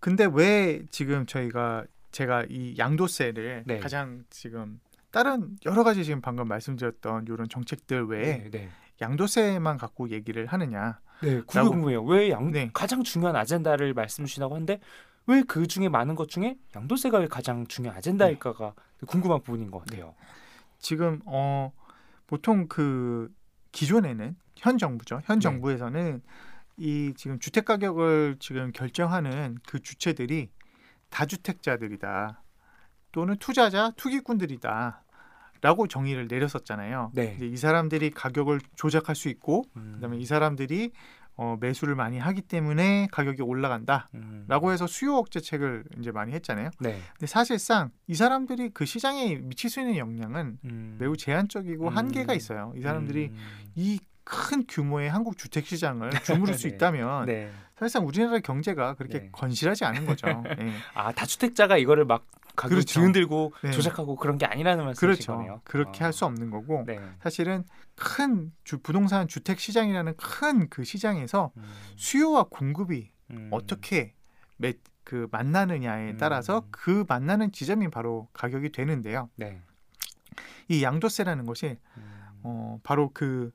근데 0.00 0.28
왜 0.32 0.84
지금 0.90 1.26
저희가 1.26 1.84
제가 2.10 2.44
이 2.48 2.74
양도세를 2.78 3.64
네. 3.66 3.78
가장 3.78 4.24
지금 4.30 4.80
다른 5.10 5.56
여러 5.66 5.84
가지 5.84 6.04
지금 6.04 6.20
방금 6.20 6.48
말씀드렸던 6.48 7.26
이런 7.28 7.48
정책들 7.48 8.06
외에 8.06 8.38
네, 8.44 8.50
네. 8.50 8.68
양도세만 9.00 9.76
갖고 9.78 10.10
얘기를 10.10 10.46
하느냐? 10.46 11.00
네, 11.22 11.40
궁금해요. 11.42 12.02
왜 12.02 12.30
양, 12.30 12.50
네. 12.50 12.70
가장 12.72 13.02
중요한 13.02 13.36
아젠다를 13.36 13.94
말씀 13.94 14.24
주시다고 14.24 14.54
하는데 14.54 14.80
왜 15.26 15.42
그 15.46 15.66
중에 15.66 15.88
많은 15.88 16.14
것 16.14 16.28
중에 16.28 16.56
양도세가 16.74 17.18
왜 17.18 17.26
가장 17.28 17.66
중요한 17.66 17.96
아젠다일까가 17.98 18.74
궁금한 19.06 19.40
부분인 19.42 19.70
것 19.70 19.80
같아요. 19.80 20.14
지금 20.78 21.20
어 21.26 21.72
보통 22.26 22.66
그 22.68 23.32
기존에는 23.70 24.36
현 24.56 24.78
정부죠. 24.78 25.20
현 25.24 25.38
네. 25.38 25.42
정부에서는 25.42 26.22
이 26.76 27.12
지금 27.16 27.38
주택 27.38 27.64
가격을 27.64 28.36
지금 28.40 28.72
결정하는 28.72 29.58
그 29.66 29.80
주체들이 29.80 30.50
다주택자들이다. 31.10 32.42
또는 33.12 33.36
투자자, 33.38 33.92
투기꾼들이다. 33.96 35.04
라고 35.60 35.86
정의를 35.86 36.26
내렸었잖아요. 36.26 37.12
네. 37.14 37.34
이제 37.36 37.46
이 37.46 37.56
사람들이 37.56 38.10
가격을 38.10 38.60
조작할 38.74 39.14
수 39.14 39.28
있고 39.28 39.62
음, 39.76 39.92
그다음에 39.94 40.18
이 40.18 40.26
사람들이 40.26 40.90
어, 41.36 41.56
매수를 41.60 41.94
많이 41.94 42.18
하기 42.18 42.42
때문에 42.42 43.08
가격이 43.10 43.42
올라간다라고 43.42 44.10
음, 44.14 44.72
해서 44.72 44.86
수요 44.86 45.16
억제책을 45.16 45.84
이제 45.98 46.10
많이 46.10 46.32
했잖아요. 46.32 46.70
네. 46.80 47.00
근데 47.12 47.26
사실상 47.26 47.90
이 48.08 48.14
사람들이 48.14 48.70
그 48.70 48.84
시장에 48.84 49.36
미칠 49.36 49.70
수 49.70 49.80
있는 49.80 49.96
영향은 49.96 50.58
음, 50.64 50.96
매우 50.98 51.16
제한적이고 51.16 51.88
음. 51.88 51.96
한계가 51.96 52.34
있어요. 52.34 52.72
이 52.76 52.82
사람들이 52.82 53.30
음, 53.32 53.36
이 53.76 54.00
큰 54.24 54.64
규모의 54.66 55.10
한국 55.10 55.36
주택 55.36 55.66
시장을 55.66 56.10
주무를 56.24 56.54
수 56.54 56.68
네. 56.68 56.74
있다면 56.74 57.26
네. 57.26 57.50
사실상 57.76 58.06
우리나라 58.06 58.38
경제가 58.38 58.94
그렇게 58.94 59.20
네. 59.20 59.28
건실하지 59.32 59.84
않은 59.84 60.06
거죠. 60.06 60.26
예. 60.60 60.72
아 60.94 61.12
다주택자가 61.12 61.76
이거를 61.76 62.04
막 62.04 62.24
가격 62.54 62.76
그렇죠. 62.76 63.00
뒤흔들고 63.00 63.52
네. 63.62 63.70
조작하고 63.70 64.16
그런 64.16 64.38
게 64.38 64.46
아니라는 64.46 64.84
말씀이신 64.84 65.26
그렇죠. 65.26 65.60
그렇게 65.64 66.04
아, 66.04 66.06
할수 66.06 66.26
없는 66.26 66.50
거고 66.50 66.84
네. 66.86 67.00
사실은 67.22 67.64
큰 67.94 68.52
주, 68.62 68.78
부동산 68.78 69.26
주택 69.26 69.58
시장이라는 69.58 70.16
큰 70.16 70.68
그 70.68 70.84
시장에서 70.84 71.50
음, 71.56 71.62
수요와 71.96 72.44
공급이 72.50 73.10
음, 73.30 73.48
어떻게 73.50 74.14
매, 74.58 74.74
그 75.04 75.28
만나느냐에 75.30 76.12
음. 76.12 76.16
따라서 76.18 76.66
그 76.70 77.04
만나는 77.08 77.52
지점이 77.52 77.88
바로 77.88 78.28
가격이 78.32 78.70
되는데요. 78.70 79.30
네. 79.36 79.60
이 80.68 80.82
양도세라는 80.82 81.46
것이 81.46 81.78
음, 81.96 82.22
어, 82.42 82.80
바로 82.82 83.10
그 83.12 83.50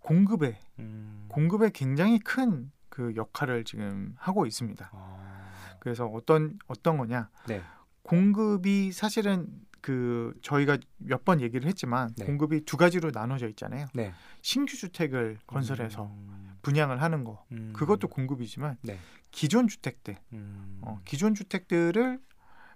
공급에 0.00 0.58
음, 0.78 1.26
공급에 1.28 1.70
굉장히 1.72 2.18
큰 2.18 2.70
그 2.98 3.14
역할을 3.14 3.62
지금 3.62 4.12
하고 4.18 4.44
있습니다. 4.44 4.90
아, 4.92 5.50
그래서 5.78 6.06
어떤 6.06 6.58
어떤 6.66 6.96
거냐? 6.98 7.30
네. 7.46 7.62
공급이 8.02 8.90
사실은 8.90 9.46
그 9.80 10.34
저희가 10.42 10.78
몇 10.96 11.24
번 11.24 11.40
얘기를 11.40 11.68
했지만 11.68 12.12
네. 12.16 12.24
공급이 12.26 12.64
두 12.64 12.76
가지로 12.76 13.12
나눠져 13.14 13.46
있잖아요. 13.50 13.86
네. 13.94 14.12
신규 14.42 14.76
주택을 14.76 15.38
건설해서 15.46 16.06
음, 16.06 16.56
분양을 16.62 17.00
하는 17.00 17.22
거 17.22 17.44
음, 17.52 17.72
그것도 17.72 18.08
공급이지만 18.08 18.78
네. 18.82 18.98
기존 19.30 19.68
주택들 19.68 20.16
음, 20.32 20.80
어, 20.82 21.00
기존 21.04 21.34
주택들을 21.34 22.18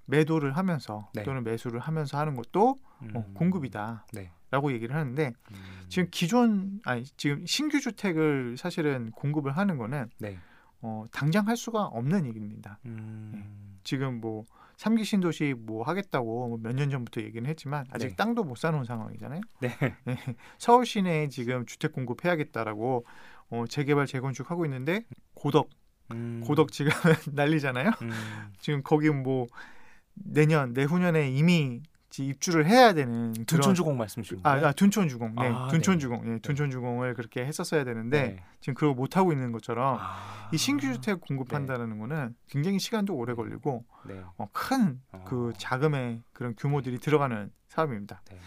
매도를 0.04 0.56
하면서 0.56 1.10
네. 1.14 1.24
또는 1.24 1.42
매수를 1.42 1.80
하면서 1.80 2.16
하는 2.16 2.36
것도 2.36 2.78
어, 3.14 3.24
음, 3.26 3.34
공급이다 3.34 4.06
라고 4.52 4.68
네. 4.68 4.74
얘기를 4.76 4.94
하는데 4.94 5.32
음, 5.50 5.56
지금 5.88 6.08
기존 6.12 6.80
아니 6.84 7.04
지금 7.16 7.44
신규 7.46 7.80
주택을 7.80 8.56
사실은 8.56 9.10
공급을 9.10 9.56
하는 9.56 9.76
거는 9.78 10.10
네. 10.20 10.38
어, 10.82 11.04
당장 11.10 11.48
할 11.48 11.56
수가 11.56 11.84
없는 11.86 12.26
얘기입니다. 12.26 12.78
음, 12.86 13.78
지금 13.82 14.20
뭐 14.20 14.44
삼기 14.76 15.04
신도시 15.04 15.54
뭐 15.58 15.84
하겠다고 15.84 16.58
몇 16.62 16.74
년 16.74 16.90
전부터 16.90 17.22
얘기는 17.22 17.48
했지만 17.48 17.84
아직 17.90 18.08
네. 18.08 18.16
땅도 18.16 18.44
못 18.44 18.56
사놓은 18.56 18.84
상황이잖아요. 18.84 19.40
네. 19.60 19.70
서울 20.58 20.84
시내에 20.86 21.28
지금 21.28 21.64
주택 21.66 21.92
공급해야겠다라고 21.92 23.04
어, 23.50 23.64
재개발 23.68 24.06
재건축 24.06 24.50
하고 24.50 24.64
있는데 24.66 25.04
고덕 25.34 25.70
음, 26.10 26.42
고덕 26.44 26.72
지금 26.72 26.90
난리잖아요. 27.32 27.90
음, 28.02 28.10
지금 28.58 28.82
거기 28.82 29.08
뭐 29.10 29.46
내년 30.14 30.72
내후년에 30.74 31.30
이미 31.30 31.80
지- 31.82 31.91
입주를 32.18 32.66
해야 32.66 32.92
되는 32.92 33.32
둔촌주공 33.32 33.96
말씀 33.96 34.22
주신 34.22 34.40
아? 34.42 34.50
아 34.52 34.72
둔촌주공 34.72 35.34
네 35.36 35.48
아, 35.48 35.68
둔촌주공 35.68 36.34
예 36.34 36.38
둔촌주공을 36.40 37.14
그렇게 37.14 37.44
했었어야 37.44 37.84
되는데 37.84 38.22
네. 38.22 38.44
지금 38.60 38.74
그거 38.74 38.92
못 38.92 39.16
하고 39.16 39.32
있는 39.32 39.52
것처럼 39.52 39.96
아, 39.98 40.50
이 40.52 40.58
신규 40.58 40.92
주택 40.92 41.20
공급한다는 41.20 41.98
거는 41.98 42.34
굉장히 42.48 42.78
시간도 42.78 43.14
오래 43.14 43.34
걸리고 43.34 43.84
네. 44.06 44.22
어, 44.36 44.48
큰 44.52 45.00
어. 45.12 45.24
그 45.26 45.52
자금의 45.56 46.22
그런 46.32 46.54
규모들이 46.56 46.98
들어가는 46.98 47.50
사업입니다. 47.68 48.20
네. 48.30 48.38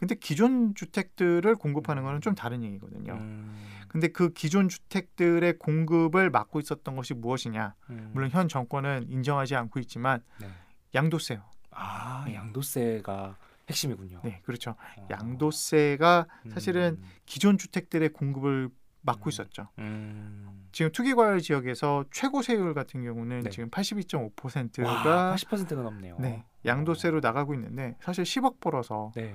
근데 0.00 0.14
기존 0.14 0.74
주택들을 0.74 1.54
공급하는 1.56 2.02
거는 2.04 2.22
좀 2.22 2.34
다른 2.34 2.62
얘기거든요. 2.62 3.12
음, 3.12 3.54
근데 3.86 4.08
그 4.08 4.32
기존 4.32 4.70
주택들의 4.70 5.58
공급을 5.58 6.30
막고 6.30 6.58
있었던 6.58 6.96
것이 6.96 7.12
무엇이냐? 7.12 7.74
음, 7.90 8.10
물론 8.14 8.30
현 8.30 8.48
정권은 8.48 9.10
인정하지 9.10 9.56
않고 9.56 9.78
있지만 9.80 10.22
네. 10.40 10.48
양도세요. 10.94 11.42
아 11.70 12.26
양도세가 12.32 13.36
핵심이군요. 13.68 14.20
네, 14.24 14.40
그렇죠. 14.44 14.74
어. 14.96 15.08
양도세가 15.10 16.26
사실은 16.52 16.98
음, 17.00 17.08
기존 17.24 17.56
주택들의 17.56 18.08
공급을 18.10 18.70
막고 19.02 19.26
음. 19.26 19.28
있었죠. 19.28 19.68
음, 19.78 20.68
지금 20.72 20.92
투기과열 20.92 21.40
지역에서 21.40 22.04
최고 22.10 22.42
세율 22.42 22.74
같은 22.74 23.02
경우는 23.02 23.42
네. 23.44 23.50
지금 23.50 23.64
와, 23.64 23.80
82.5%가 23.80 25.34
80%가 25.36 25.82
넘네요. 25.82 26.16
네, 26.18 26.44
양도세로 26.64 27.20
나가고 27.20 27.54
있는데 27.54 27.96
사실 28.00 28.24
10억 28.24 28.60
벌어서 28.60 29.12
네. 29.14 29.34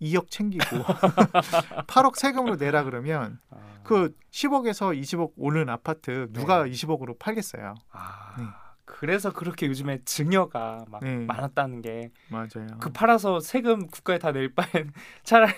2억 0.00 0.30
챙기고 0.30 0.64
8억 1.86 2.16
세금으로 2.16 2.56
내라 2.56 2.84
그러면 2.84 3.38
아, 3.50 3.80
그 3.82 4.14
10억에서 4.30 4.98
20억 5.00 5.32
오른 5.36 5.68
아파트 5.68 6.28
누가 6.32 6.66
20억으로 6.66 7.18
팔겠어요. 7.18 7.74
아, 7.90 8.34
네. 8.38 8.44
그래서 8.86 9.32
그렇게 9.32 9.66
요즘에 9.66 9.98
증여가 10.04 10.84
막 10.88 11.02
네. 11.02 11.16
많았다는 11.26 11.82
게그 11.82 12.10
맞아요. 12.30 12.66
팔아서 12.94 13.40
세금 13.40 13.88
국가에 13.88 14.18
다 14.18 14.30
낼 14.32 14.54
바엔 14.54 14.92
차라리 15.24 15.52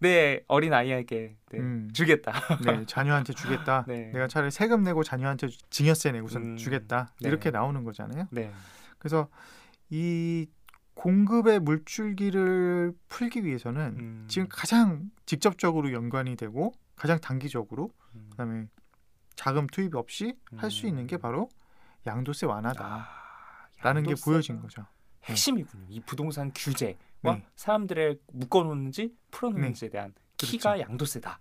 내 0.00 0.42
어린 0.48 0.72
아이에게 0.72 1.36
네, 1.50 1.58
음. 1.58 1.90
주겠다. 1.92 2.32
네, 2.64 2.84
자녀한테 2.86 3.34
주겠다. 3.34 3.84
네. 3.88 4.10
내가 4.12 4.26
차라리 4.28 4.50
세금 4.50 4.82
내고 4.82 5.02
자녀한테 5.04 5.48
증여세 5.70 6.12
내고선 6.12 6.42
음. 6.42 6.56
주겠다. 6.56 7.12
네. 7.20 7.28
이렇게 7.28 7.50
나오는 7.50 7.84
거잖아요. 7.84 8.28
네. 8.30 8.50
그래서 8.98 9.28
이 9.90 10.46
공급의 10.94 11.60
물줄기를 11.60 12.92
풀기 13.08 13.44
위해서는 13.44 13.96
음, 13.98 14.24
지금 14.28 14.48
가장 14.50 15.10
직접적으로 15.26 15.92
연관이 15.92 16.34
되고 16.36 16.72
가장 16.96 17.20
단기적으로 17.20 17.90
음, 18.14 18.26
그다음에 18.30 18.66
자금 19.36 19.66
투입 19.66 19.94
없이 19.96 20.34
할 20.56 20.70
수 20.70 20.86
있는 20.86 21.06
게 21.06 21.16
음. 21.16 21.20
바로 21.20 21.48
양도세 22.06 22.46
완화다라는 22.46 23.06
아, 23.82 24.02
게 24.02 24.14
보여진 24.24 24.60
거죠. 24.60 24.86
핵심이군요. 25.24 25.86
이 25.88 26.00
부동산 26.00 26.52
규제와 26.54 26.94
네. 27.22 27.46
사람들의 27.56 28.18
묶어놓는지 28.32 29.14
풀어놓는지에 29.30 29.88
대한 29.88 30.14
키가 30.36 30.80
양도세다. 30.80 31.40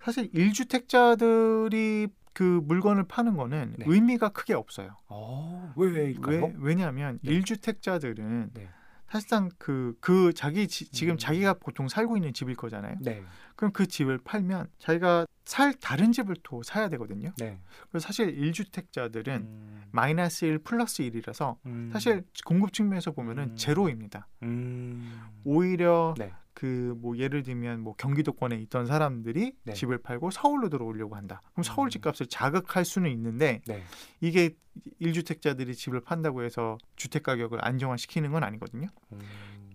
사실 0.00 0.30
1주택자들이 0.30 2.10
그 2.32 2.60
물건을 2.64 3.04
파는 3.04 3.36
거는 3.36 3.74
네. 3.78 3.84
의미가 3.88 4.28
크게 4.28 4.54
없어요. 4.54 4.96
어, 5.08 5.72
왜 5.74 5.90
왜일까요? 5.90 6.44
왜, 6.44 6.54
왜냐하면 6.58 7.18
네. 7.22 7.32
1주택자들은 7.40 8.50
네. 8.52 8.68
사실상 9.08 9.50
그, 9.58 9.96
그 10.00 10.32
자기 10.32 10.66
지, 10.66 10.90
지금 10.90 11.14
음. 11.14 11.18
자기가 11.18 11.54
보통 11.54 11.88
살고 11.88 12.16
있는 12.16 12.32
집일 12.32 12.56
거잖아요. 12.56 12.96
네. 13.00 13.22
그럼 13.54 13.72
그 13.72 13.86
집을 13.86 14.18
팔면 14.18 14.68
자기가 14.78 15.26
살 15.44 15.74
다른 15.74 16.12
집을 16.12 16.36
또 16.42 16.62
사야 16.62 16.88
되거든요. 16.90 17.32
네. 17.38 17.60
그래서 17.90 18.06
사실 18.06 18.36
1주택자들은 18.36 19.28
음, 19.28 19.82
마이너스 19.92 20.44
1 20.44 20.58
플러스 20.58 21.02
1이라서 21.04 21.56
음, 21.66 21.90
사실 21.92 22.24
공급 22.44 22.72
측면에서 22.72 23.12
보면은 23.12 23.50
음. 23.50 23.56
제로입니다. 23.56 24.26
음, 24.42 25.20
오히려 25.44 26.14
네. 26.18 26.32
그 26.56 26.96
뭐 26.96 27.18
예를 27.18 27.42
들면 27.42 27.80
뭐 27.80 27.94
경기도권에 27.96 28.56
있던 28.56 28.86
사람들이 28.86 29.52
네. 29.64 29.72
집을 29.74 29.98
팔고 29.98 30.30
서울로 30.30 30.70
들어오려고 30.70 31.14
한다. 31.14 31.42
그럼 31.52 31.62
서울 31.62 31.88
음. 31.88 31.90
집값을 31.90 32.26
자극할 32.26 32.84
수는 32.84 33.10
있는데 33.10 33.60
네. 33.66 33.82
이게 34.20 34.56
1주택자들이 35.00 35.74
집을 35.74 36.00
판다고 36.00 36.42
해서 36.42 36.78
주택 36.96 37.22
가격을 37.22 37.64
안정화시키는 37.64 38.32
건 38.32 38.42
아니거든요. 38.42 38.88
음, 39.12 39.20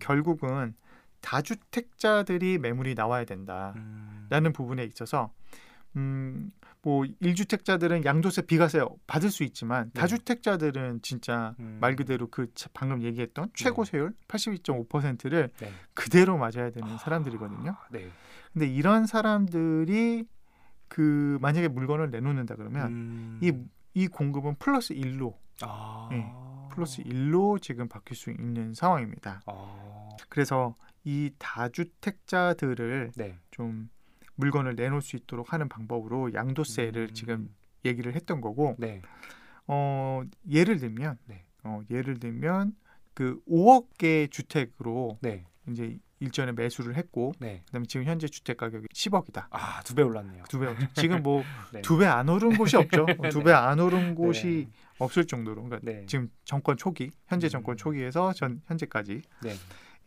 결국은 0.00 0.74
다주택자들이 1.20 2.58
매물이 2.58 2.94
나와야 2.94 3.24
된다라는 3.24 3.76
음, 4.30 4.52
부분에 4.52 4.84
있어서 4.84 5.32
음, 5.94 6.50
뭐 6.84 7.04
1주택자들은 7.04 8.04
양도세 8.04 8.42
비과세 8.42 8.80
받을 9.06 9.30
수 9.30 9.44
있지만 9.44 9.90
네. 9.94 10.00
다주택자들은 10.00 11.02
진짜 11.02 11.54
음, 11.60 11.78
말 11.80 11.94
그대로 11.94 12.26
그 12.28 12.52
차- 12.54 12.68
방금 12.74 13.02
얘기했던 13.02 13.50
최고 13.54 13.84
세율 13.84 14.12
82.5%를 14.28 15.50
네. 15.60 15.72
그대로 15.94 16.36
맞아야 16.36 16.70
되는 16.70 16.98
사람들이거든요. 16.98 17.70
아, 17.70 17.86
네. 17.90 18.08
근데 18.52 18.66
이런 18.66 19.06
사람들이 19.06 20.26
그 20.88 21.38
만약에 21.40 21.68
물건을 21.68 22.10
내놓는다 22.10 22.56
그러면 22.56 22.86
음, 22.92 23.38
이, 23.42 23.52
이 23.94 24.08
공급은 24.08 24.56
플러스 24.58 24.92
1로 24.94 25.36
아, 25.62 26.08
네. 26.10 26.30
플러스 26.74 27.02
1로 27.04 27.62
지금 27.62 27.88
바뀔 27.88 28.16
수 28.16 28.30
있는 28.30 28.74
상황입니다. 28.74 29.42
아, 29.46 30.08
그래서 30.28 30.74
이 31.04 31.30
다주택자들을 31.38 33.12
네. 33.16 33.38
좀 33.52 33.88
물건을 34.42 34.74
내놓을 34.74 35.02
수 35.02 35.16
있도록 35.16 35.52
하는 35.52 35.68
방법으로 35.68 36.34
양도세를 36.34 37.08
음, 37.10 37.14
지금 37.14 37.54
얘기를 37.84 38.14
했던 38.14 38.40
거고 38.40 38.74
네. 38.78 39.00
어 39.66 40.22
예를 40.50 40.78
들면 40.78 41.18
네. 41.26 41.44
어 41.62 41.80
예를 41.90 42.18
들면 42.18 42.74
그 43.14 43.40
5억 43.48 43.98
개 43.98 44.26
주택으로 44.26 45.18
네. 45.20 45.44
이제 45.68 45.98
일전에 46.18 46.52
매수를 46.52 46.96
했고 46.96 47.32
네. 47.38 47.62
그다음에 47.66 47.86
지금 47.86 48.06
현재 48.06 48.26
주택 48.28 48.56
가격이 48.56 48.86
10억이다. 48.94 49.46
아, 49.50 49.80
두 49.82 49.94
배 49.94 50.02
올랐네요. 50.02 50.44
두 50.48 50.58
배. 50.58 50.66
지금 50.94 51.22
뭐 51.22 51.42
네. 51.72 51.82
두배 51.82 52.06
안 52.06 52.28
오른 52.28 52.56
곳이 52.56 52.76
없죠. 52.76 53.06
두 53.30 53.42
배 53.42 53.52
안 53.52 53.78
오른 53.80 54.14
곳이 54.14 54.68
네. 54.68 54.72
없을 54.98 55.24
정도로. 55.26 55.64
그러니까 55.64 55.90
네. 55.90 56.06
지금 56.06 56.30
정권 56.44 56.76
초기, 56.76 57.10
현재 57.26 57.48
음. 57.48 57.50
정권 57.50 57.76
초기에서 57.76 58.32
전 58.32 58.60
현재까지 58.66 59.22
네. 59.42 59.54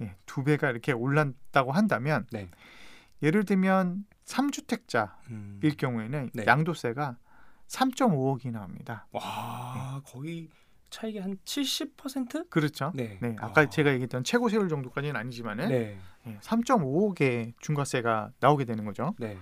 예, 0.01 0.15
두 0.25 0.43
배가 0.43 0.69
이렇게 0.71 0.91
올랐다고 0.93 1.71
한다면 1.73 2.25
네. 2.31 2.49
예를 3.25 3.44
들면 3.44 4.05
3주택자일 4.25 5.10
음. 5.32 5.60
경우에는 5.77 6.29
네. 6.34 6.46
양도세가 6.46 7.17
3.5억이 7.67 8.51
나옵니다. 8.51 9.08
와, 9.12 10.01
거의 10.05 10.48
차이가 10.91 11.24
한 11.24 11.36
70%? 11.44 12.50
그렇죠? 12.50 12.91
네. 12.94 13.17
네, 13.20 13.36
아까 13.39 13.62
아. 13.62 13.70
제가 13.70 13.91
얘기했던 13.94 14.24
최고 14.24 14.48
세율 14.48 14.70
정도까지는 14.70 15.15
아니지만은 15.15 15.70
네. 15.70 15.98
예, 16.27 16.38
3.5억의 16.38 17.53
중과세가 17.60 18.32
나오게 18.39 18.65
되는 18.65 18.86
거죠. 18.86 19.15
네. 19.17 19.38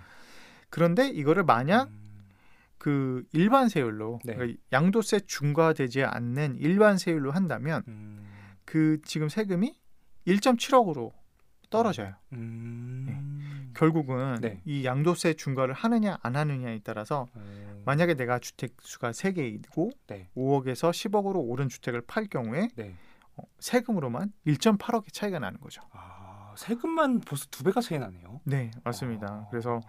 그런데 0.69 1.09
이거를 1.09 1.43
만약 1.43 1.89
음, 1.89 2.23
그 2.77 3.23
일반 3.33 3.67
세율로 3.67 4.21
네. 4.23 4.35
그러니까 4.35 4.59
양도세 4.71 5.21
중과되지 5.27 6.05
않는 6.05 6.55
일반 6.57 6.97
세율로 6.97 7.31
한다면 7.31 7.83
음, 7.87 8.25
그 8.65 8.99
지금 9.03 9.29
세금이 9.29 9.75
1.7억으로 10.25 11.11
떨어져요. 11.69 12.15
음. 12.31 13.32
결국은 13.75 14.35
네. 14.41 14.61
이 14.65 14.85
양도세 14.85 15.33
중과를 15.35 15.73
하느냐 15.73 16.17
안 16.21 16.35
하느냐에 16.35 16.79
따라서 16.83 17.27
어, 17.33 17.81
만약에 17.85 18.13
내가 18.15 18.39
주택 18.39 18.75
수가 18.81 19.11
3개이고 19.11 19.91
네. 20.07 20.29
5억에서 20.35 20.91
10억으로 20.91 21.37
오른 21.37 21.69
주택을 21.69 22.01
팔 22.07 22.25
경우에 22.27 22.69
네. 22.75 22.95
어, 23.35 23.43
세금으로만 23.59 24.31
1.8억의 24.47 25.11
차이가 25.11 25.39
나는 25.39 25.59
거죠. 25.59 25.81
아, 25.91 26.53
세금만 26.57 27.21
벌써 27.21 27.45
두 27.49 27.63
배가 27.63 27.81
차이 27.81 27.97
나네요. 27.99 28.41
네, 28.43 28.71
맞습니다. 28.83 29.27
아. 29.27 29.47
그래서 29.49 29.81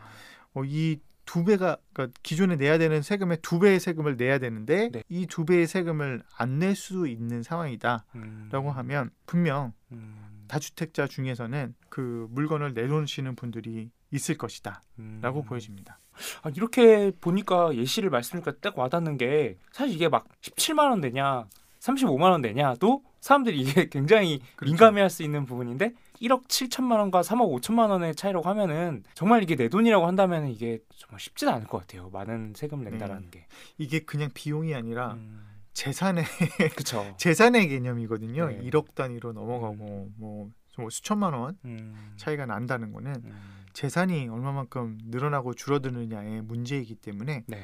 어, 0.55 0.65
이두 0.65 1.45
배가 1.45 1.77
그러니까 1.93 2.19
기존에 2.23 2.57
내야 2.57 2.79
되는 2.79 3.03
세금의 3.03 3.39
두 3.43 3.59
배의 3.59 3.81
세금을 3.81 4.17
내야 4.17 4.39
되는데 4.39 4.89
네. 4.91 5.03
이두 5.09 5.45
배의 5.45 5.67
세금을 5.67 6.23
안 6.39 6.59
낼 6.59 6.75
수 6.75 7.07
있는 7.07 7.43
상황이다라고 7.43 8.05
음, 8.15 8.71
하면 8.71 9.11
분명 9.27 9.73
음, 9.93 10.34
다주택자 10.49 11.07
중에서는 11.07 11.75
그 11.89 12.27
물건을 12.31 12.75
내놓으시는 12.75 13.37
분들이 13.37 13.91
있을 14.11 14.37
것이다라고 14.37 15.41
음. 15.41 15.45
보여집니다. 15.45 15.99
아, 16.43 16.51
이렇게 16.55 17.13
보니까 17.21 17.75
예시를 17.75 18.11
말씀드리니까 18.11 18.61
딱 18.61 18.79
와닿는 18.79 19.19
게 19.19 19.59
사실 19.73 19.95
이게 19.95 20.09
막 20.09 20.27
17만 20.41 20.91
원 20.91 21.01
되냐 21.01 21.47
35만 21.81 22.31
원 22.31 22.41
되냐도 22.41 23.03
사람들이 23.21 23.61
이게 23.61 23.89
굉장히 23.91 24.41
그렇죠. 24.57 24.71
민감해할 24.73 25.11
수 25.11 25.23
있는 25.23 25.45
부분인데 25.45 25.93
1억 26.23 26.47
7천만 26.47 26.99
원과 26.99 27.23
3억 27.23 27.61
5천만 27.61 27.91
원의 27.91 28.15
차이라고 28.15 28.49
하면은 28.51 29.03
정말 29.15 29.43
이게 29.43 29.57
내 29.57 29.69
돈이라고 29.69 30.07
한다면 30.07 30.49
이게 30.49 30.79
정말 30.97 31.21
쉽지는 31.21 31.53
않을 31.55 31.67
것 31.67 31.79
같아요. 31.79 32.09
많은 32.11 32.55
세금을 32.55 32.85
낸다라는 32.91 33.31
게. 33.31 33.47
이게 33.79 34.01
그냥 34.01 34.31
비용이 34.33 34.75
아니라 34.75 35.15
음, 35.15 35.45
재산의. 35.75 36.25
재산의 37.19 37.69
개념이거든요. 37.69 38.47
네. 38.49 38.61
1억 38.71 38.95
단위로 38.95 39.33
넘어가고 39.33 40.11
뭐, 40.17 40.51
뭐 40.79 40.91
수천만 40.91 41.35
원 41.35 41.59
음, 41.65 42.15
차이가 42.17 42.47
난다는 42.47 42.93
거는 42.93 43.13
음, 43.25 43.65
재산이 43.73 44.29
얼마만큼 44.29 44.99
늘어나고 45.07 45.55
줄어드느냐의 45.55 46.43
문제이기 46.43 46.95
때문에 46.97 47.45
네. 47.47 47.63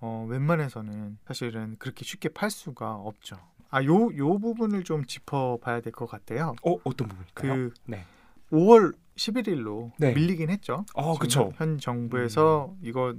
어, 0.00 0.26
웬만해서는 0.28 1.18
사실은 1.26 1.76
그렇게 1.78 2.04
쉽게 2.04 2.28
팔 2.30 2.50
수가 2.50 2.94
없죠. 2.96 3.38
아, 3.70 3.82
요, 3.84 4.14
요 4.16 4.38
부분을 4.38 4.82
좀 4.84 5.06
짚어봐야 5.06 5.80
될 5.80 5.92
것 5.92 6.06
같아요. 6.06 6.54
어 6.62 6.76
어떤 6.84 7.08
부분일까요? 7.08 7.54
그 7.54 7.74
네. 7.86 8.04
5월 8.50 8.92
11일로 9.16 9.92
네. 9.98 10.12
밀리긴 10.12 10.50
했죠. 10.50 10.84
어 10.94 11.16
그렇죠. 11.16 11.48
음. 11.48 11.52
현 11.56 11.78
정부에서 11.78 12.74
이거 12.82 13.14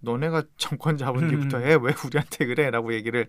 너네가 0.00 0.44
정권 0.56 0.96
잡은 0.96 1.28
뒤부터 1.28 1.58
해 1.58 1.74
왜 1.74 1.92
우리한테 2.06 2.46
그래라고 2.46 2.94
얘기를 2.94 3.26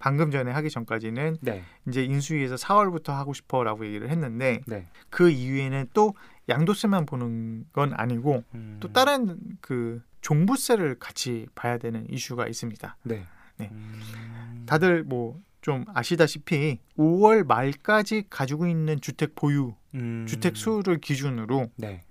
방금 0.00 0.32
전에 0.32 0.50
하기 0.50 0.68
전까지는 0.70 1.36
네. 1.40 1.62
이제 1.86 2.02
인수위에서 2.02 2.56
4월부터 2.56 3.12
하고 3.12 3.32
싶어라고 3.32 3.86
얘기를 3.86 4.10
했는데 4.10 4.62
네. 4.66 4.88
그 5.10 5.30
이후에는 5.30 5.90
또 5.92 6.14
양도세만 6.48 7.06
보는 7.06 7.66
건 7.72 7.92
아니고 7.94 8.42
음, 8.56 8.78
또 8.80 8.92
다른 8.92 9.38
그 9.60 10.02
종부세를 10.22 10.98
같이 10.98 11.46
봐야 11.54 11.78
되는 11.78 12.04
이슈가 12.10 12.48
있습니다. 12.48 12.96
네. 13.04 13.24
네. 13.56 13.68
음, 13.72 14.64
다들 14.66 15.04
뭐 15.04 15.40
좀 15.60 15.84
아시다시피 15.92 16.78
5월 16.98 17.46
말까지 17.46 18.24
가지고 18.30 18.66
있는 18.66 19.00
주택 19.00 19.34
보유 19.34 19.74
음, 19.94 20.26
주택 20.28 20.56
수를 20.56 20.98
기준으로 20.98 21.70
네. 21.76 22.02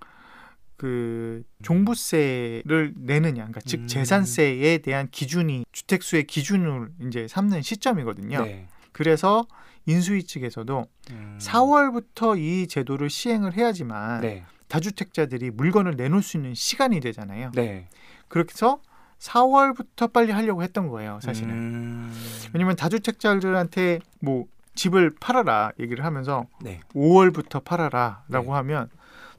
그 0.79 1.43
종부세를 1.61 2.93
내느냐, 2.95 3.43
그러니까 3.43 3.59
즉 3.65 3.81
음. 3.81 3.87
재산세에 3.87 4.77
대한 4.77 5.09
기준이 5.11 5.65
주택 5.73 6.01
수의 6.03 6.23
기준을 6.23 6.89
이제 7.05 7.27
삼는 7.27 7.61
시점이거든요. 7.61 8.45
네. 8.45 8.67
그래서 8.93 9.45
인수위 9.85 10.23
측에서도 10.23 10.85
음, 11.11 11.37
4월부터 11.41 12.39
이 12.39 12.67
제도를 12.67 13.09
시행을 13.09 13.57
해야지만 13.57 14.21
네. 14.21 14.45
다주택자들이 14.69 15.51
물건을 15.51 15.97
내놓을 15.97 16.23
수 16.23 16.37
있는 16.37 16.53
시간이 16.53 17.01
되잖아요. 17.01 17.51
네. 17.55 17.89
그렇게 18.29 18.53
해서 18.53 18.79
4월부터 19.19 20.13
빨리 20.13 20.31
하려고 20.31 20.63
했던 20.63 20.87
거예요, 20.87 21.19
사실은. 21.21 21.49
음, 21.49 22.13
왜냐면 22.53 22.77
다주택자들한테 22.77 23.99
뭐 24.21 24.45
집을 24.75 25.11
팔아라 25.19 25.73
얘기를 25.77 26.05
하면서 26.05 26.45
네. 26.61 26.79
5월부터 26.95 27.65
팔아라라고 27.65 28.45
네. 28.45 28.51
하면 28.51 28.89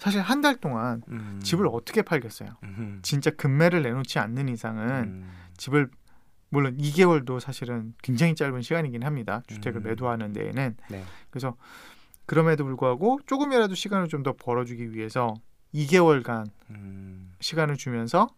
사실 0.00 0.20
한 0.22 0.40
달 0.40 0.56
동안 0.56 1.02
음, 1.08 1.38
집을 1.42 1.68
어떻게 1.70 2.02
팔겠어요? 2.02 2.48
음, 2.64 2.98
진짜 3.02 3.30
금매를 3.30 3.82
내놓지 3.82 4.18
않는 4.18 4.48
이상은 4.48 4.88
음, 4.88 5.30
집을 5.58 5.90
물론 6.48 6.76
2개월도 6.78 7.38
사실은 7.38 7.94
굉장히 8.02 8.34
짧은 8.34 8.62
시간이긴 8.62 9.04
합니다. 9.04 9.42
주택을 9.46 9.82
음. 9.82 9.84
매도하는 9.84 10.32
데에는 10.32 10.76
네. 10.88 11.04
그래서 11.30 11.54
그럼에도 12.26 12.64
불구하고 12.64 13.20
조금이라도 13.26 13.74
시간을 13.74 14.08
좀 14.08 14.22
더 14.22 14.32
벌어주기 14.32 14.94
위해서 14.94 15.34
2개월간 15.74 16.46
음, 16.70 17.32
시간을 17.40 17.76
주면서 17.76 18.28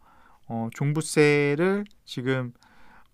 어, 0.48 0.68
종부세를 0.75 1.85
지금 2.05 2.53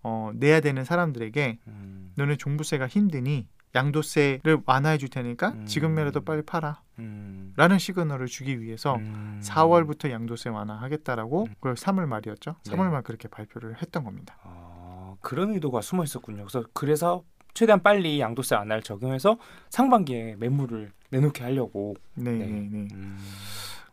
어, 0.01 0.31
내야 0.33 0.59
되는 0.59 0.83
사람들에게 0.83 1.59
음, 1.67 2.11
너네 2.15 2.37
종부세가 2.37 2.87
힘드니 2.87 3.47
양도세를 3.75 4.61
완화해 4.65 4.97
줄 4.97 5.09
테니까 5.09 5.49
음. 5.49 5.65
지금이라도 5.65 6.21
빨리 6.21 6.41
팔아. 6.41 6.81
음. 6.99 7.53
라는 7.55 7.77
시그널을 7.77 8.27
주기 8.27 8.61
위해서 8.61 8.95
음. 8.95 9.39
4월부터 9.43 10.11
양도세 10.11 10.49
완화하겠다라고 10.49 11.43
음. 11.43 11.53
그걸 11.55 11.75
3월 11.75 12.05
말이었죠. 12.05 12.55
네. 12.65 12.71
3월 12.71 12.89
말 12.89 13.03
그렇게 13.03 13.27
발표를 13.27 13.81
했던 13.81 14.03
겁니다. 14.03 14.37
아, 14.43 15.15
그런 15.21 15.53
의도가 15.53 15.81
숨어 15.81 16.03
있었군요. 16.03 16.45
그래서 16.45 16.63
그래서 16.73 17.23
최대한 17.53 17.81
빨리 17.81 18.19
양도세 18.19 18.55
완화를 18.55 18.83
적용해서 18.83 19.37
상반기에 19.69 20.35
매물을 20.39 20.91
내놓게 21.11 21.43
하려고. 21.43 21.95
네, 22.15 22.31
네. 22.31 22.45
네, 22.45 22.69
네. 22.69 22.87
음. 22.93 23.17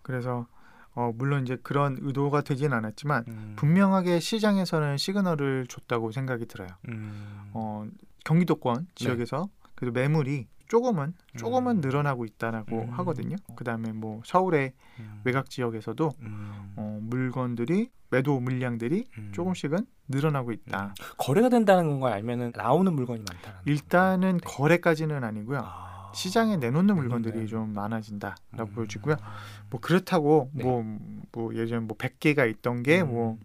그래서 0.02 0.46
어, 0.94 1.12
물론 1.14 1.42
이제 1.42 1.58
그런 1.62 1.98
의도가 2.00 2.40
되진 2.40 2.72
않았지만 2.72 3.24
음. 3.28 3.52
분명하게 3.56 4.18
시장에서는 4.18 4.96
시그널을 4.96 5.66
줬다고 5.68 6.10
생각이 6.10 6.46
들어요. 6.46 6.68
음. 6.88 7.50
어, 7.52 7.86
경기도권 8.24 8.88
지역에서 8.94 9.48
그래도 9.76 9.92
매물이 9.92 10.48
조금은 10.68 11.14
조금은 11.36 11.76
음. 11.76 11.80
늘어나고 11.80 12.24
있다라고 12.24 12.82
음. 12.82 12.90
하거든요. 12.90 13.36
그다음에 13.54 13.92
뭐 13.92 14.20
서울의 14.24 14.72
음. 14.98 15.20
외곽 15.24 15.48
지역에서도 15.48 16.10
음. 16.22 16.72
어, 16.76 16.98
물건들이 17.02 17.90
매도 18.10 18.40
물량들이 18.40 19.06
음. 19.18 19.30
조금씩은 19.32 19.78
늘어나고 20.08 20.52
있다. 20.52 20.94
거래가 21.18 21.48
된다는 21.48 22.00
걸 22.00 22.12
알면은 22.12 22.52
나오는 22.56 22.92
물건이 22.92 23.22
많다는. 23.28 23.60
일단은 23.66 24.38
거죠. 24.38 24.56
거래까지는 24.56 25.22
아니고요. 25.22 25.60
아. 25.62 26.12
시장에 26.14 26.56
내놓는. 26.56 26.94
물건들이 26.94 27.46
좀 27.46 27.72
많아진다라고 27.74 28.64
음. 28.64 28.72
보여지고요. 28.74 29.16
뭐 29.70 29.80
그렇다고 29.80 30.50
네. 30.54 30.64
뭐, 30.64 30.82
뭐 31.32 31.54
예전에 31.54 31.80
뭐 31.80 31.96
100개가 31.96 32.48
있던 32.50 32.82
게 32.82 33.02
음. 33.02 33.08
뭐 33.08 33.38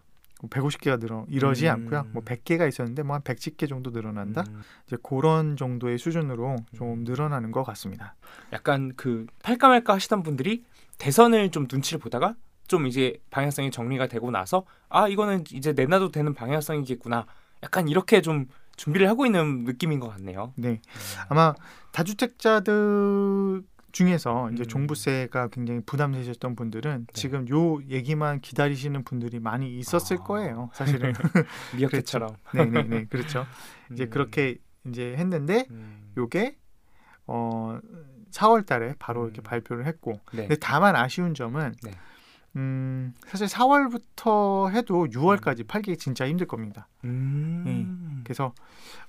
150개가 0.49 0.99
늘어 0.99 1.25
이러지 1.29 1.67
음. 1.67 1.71
않고요. 1.73 2.07
뭐 2.13 2.23
100개가 2.23 2.67
있었는데 2.67 3.03
뭐 3.03 3.15
한 3.15 3.21
110개 3.21 3.67
정도 3.69 3.91
늘어난다. 3.91 4.43
음. 4.49 4.61
이제 4.87 4.97
그런 5.03 5.55
정도의 5.57 5.97
수준으로 5.97 6.55
좀 6.75 6.93
음. 6.93 7.03
늘어나는 7.03 7.51
것 7.51 7.63
같습니다. 7.63 8.15
약간 8.53 8.93
그 8.95 9.25
팔까 9.43 9.67
말까 9.67 9.93
하시던 9.95 10.23
분들이 10.23 10.63
대선을 10.97 11.51
좀 11.51 11.67
눈치를 11.71 11.99
보다가 11.99 12.35
좀 12.67 12.87
이제 12.87 13.17
방향성이 13.31 13.69
정리가 13.71 14.07
되고 14.07 14.31
나서 14.31 14.65
아 14.89 15.07
이거는 15.07 15.43
이제 15.51 15.73
내놔도 15.73 16.11
되는 16.11 16.33
방향성이겠구나. 16.33 17.25
약간 17.63 17.87
이렇게 17.87 18.21
좀 18.21 18.47
준비를 18.77 19.09
하고 19.09 19.25
있는 19.25 19.65
느낌인 19.65 19.99
것 19.99 20.07
같네요. 20.09 20.53
네. 20.55 20.81
아마 21.29 21.53
다주택자들 21.91 23.61
중에서 23.91 24.49
이제 24.51 24.63
음. 24.63 24.67
종부세가 24.67 25.49
굉장히 25.49 25.81
부담되셨던 25.85 26.55
분들은 26.55 27.05
네. 27.07 27.13
지금 27.13 27.47
요 27.49 27.81
얘기만 27.87 28.41
기다리시는 28.41 29.03
분들이 29.03 29.39
많이 29.39 29.77
있었을 29.77 30.17
아. 30.21 30.23
거예요. 30.23 30.69
사실은. 30.73 31.13
미어캣처럼. 31.77 32.35
네, 32.53 32.65
네, 32.65 32.83
네. 32.83 33.05
그렇죠. 33.05 33.45
이제 33.91 34.05
음. 34.05 34.09
그렇게 34.09 34.57
이제 34.87 35.15
했는데 35.17 35.67
음. 35.69 36.11
요게 36.17 36.57
어 37.27 37.79
4월 38.31 38.65
달에 38.65 38.95
바로 38.97 39.25
이렇게 39.25 39.41
음. 39.41 39.43
발표를 39.43 39.85
했고 39.85 40.19
네. 40.33 40.43
근데 40.43 40.55
다만 40.55 40.95
아쉬운 40.95 41.33
점은 41.33 41.75
네. 41.83 41.91
음 42.57 43.13
사실 43.27 43.47
4월부터 43.47 44.71
해도 44.71 45.05
6월까지 45.05 45.67
팔기 45.67 45.95
진짜 45.97 46.27
힘들 46.27 46.47
겁니다. 46.47 46.87
음. 47.05 48.21
그래서 48.23 48.53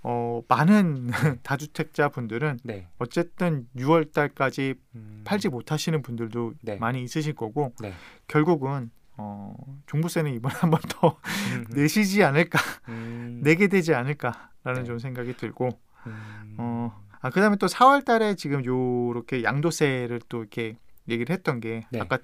어 0.03 0.43
많은 0.49 1.11
다주택자 1.43 2.11
분들은 2.11 2.61
네. 2.63 2.89
어쨌든 2.99 3.67
6월 3.77 4.13
달까지 4.13 4.75
음. 4.95 5.23
팔지 5.25 5.49
못하시는 5.49 6.03
분들도 6.03 6.55
네. 6.63 6.77
많이 6.77 7.03
있으실 7.03 7.35
거고 7.35 7.73
네. 7.81 7.93
결국은 8.29 8.91
어 9.17 9.55
종부세는 9.87 10.33
이번에 10.35 10.55
한 10.55 10.71
번더 10.71 11.19
음. 11.55 11.65
내시지 11.75 12.23
않을까 12.23 12.59
음. 12.89 13.41
내게 13.43 13.67
되지 13.67 13.95
않을까라는 13.95 14.83
네. 14.83 14.85
좀 14.85 14.99
생각이 14.99 15.37
들고 15.37 15.69
음. 16.07 16.55
어, 16.59 17.03
아 17.21 17.31
그다음에 17.31 17.57
또 17.57 17.67
4월 17.67 18.05
달에 18.05 18.35
지금 18.35 18.65
요렇게 18.65 19.43
양도세를 19.43 20.21
또 20.29 20.39
이렇게 20.39 20.77
얘기를 21.09 21.33
했던 21.33 21.61
게 21.61 21.87
네. 21.91 22.01
아까 22.01 22.19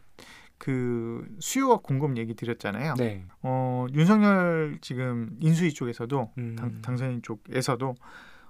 그 0.59 1.27
수요와 1.39 1.79
공급 1.79 2.17
얘기 2.17 2.35
드렸잖아요. 2.35 2.95
네. 2.95 3.25
어 3.43 3.87
윤석열 3.95 4.79
지금 4.81 5.37
인수위 5.41 5.73
쪽에서도 5.73 6.33
음. 6.37 6.57
당, 6.57 6.83
당선인 6.83 7.23
쪽에서도 7.23 7.95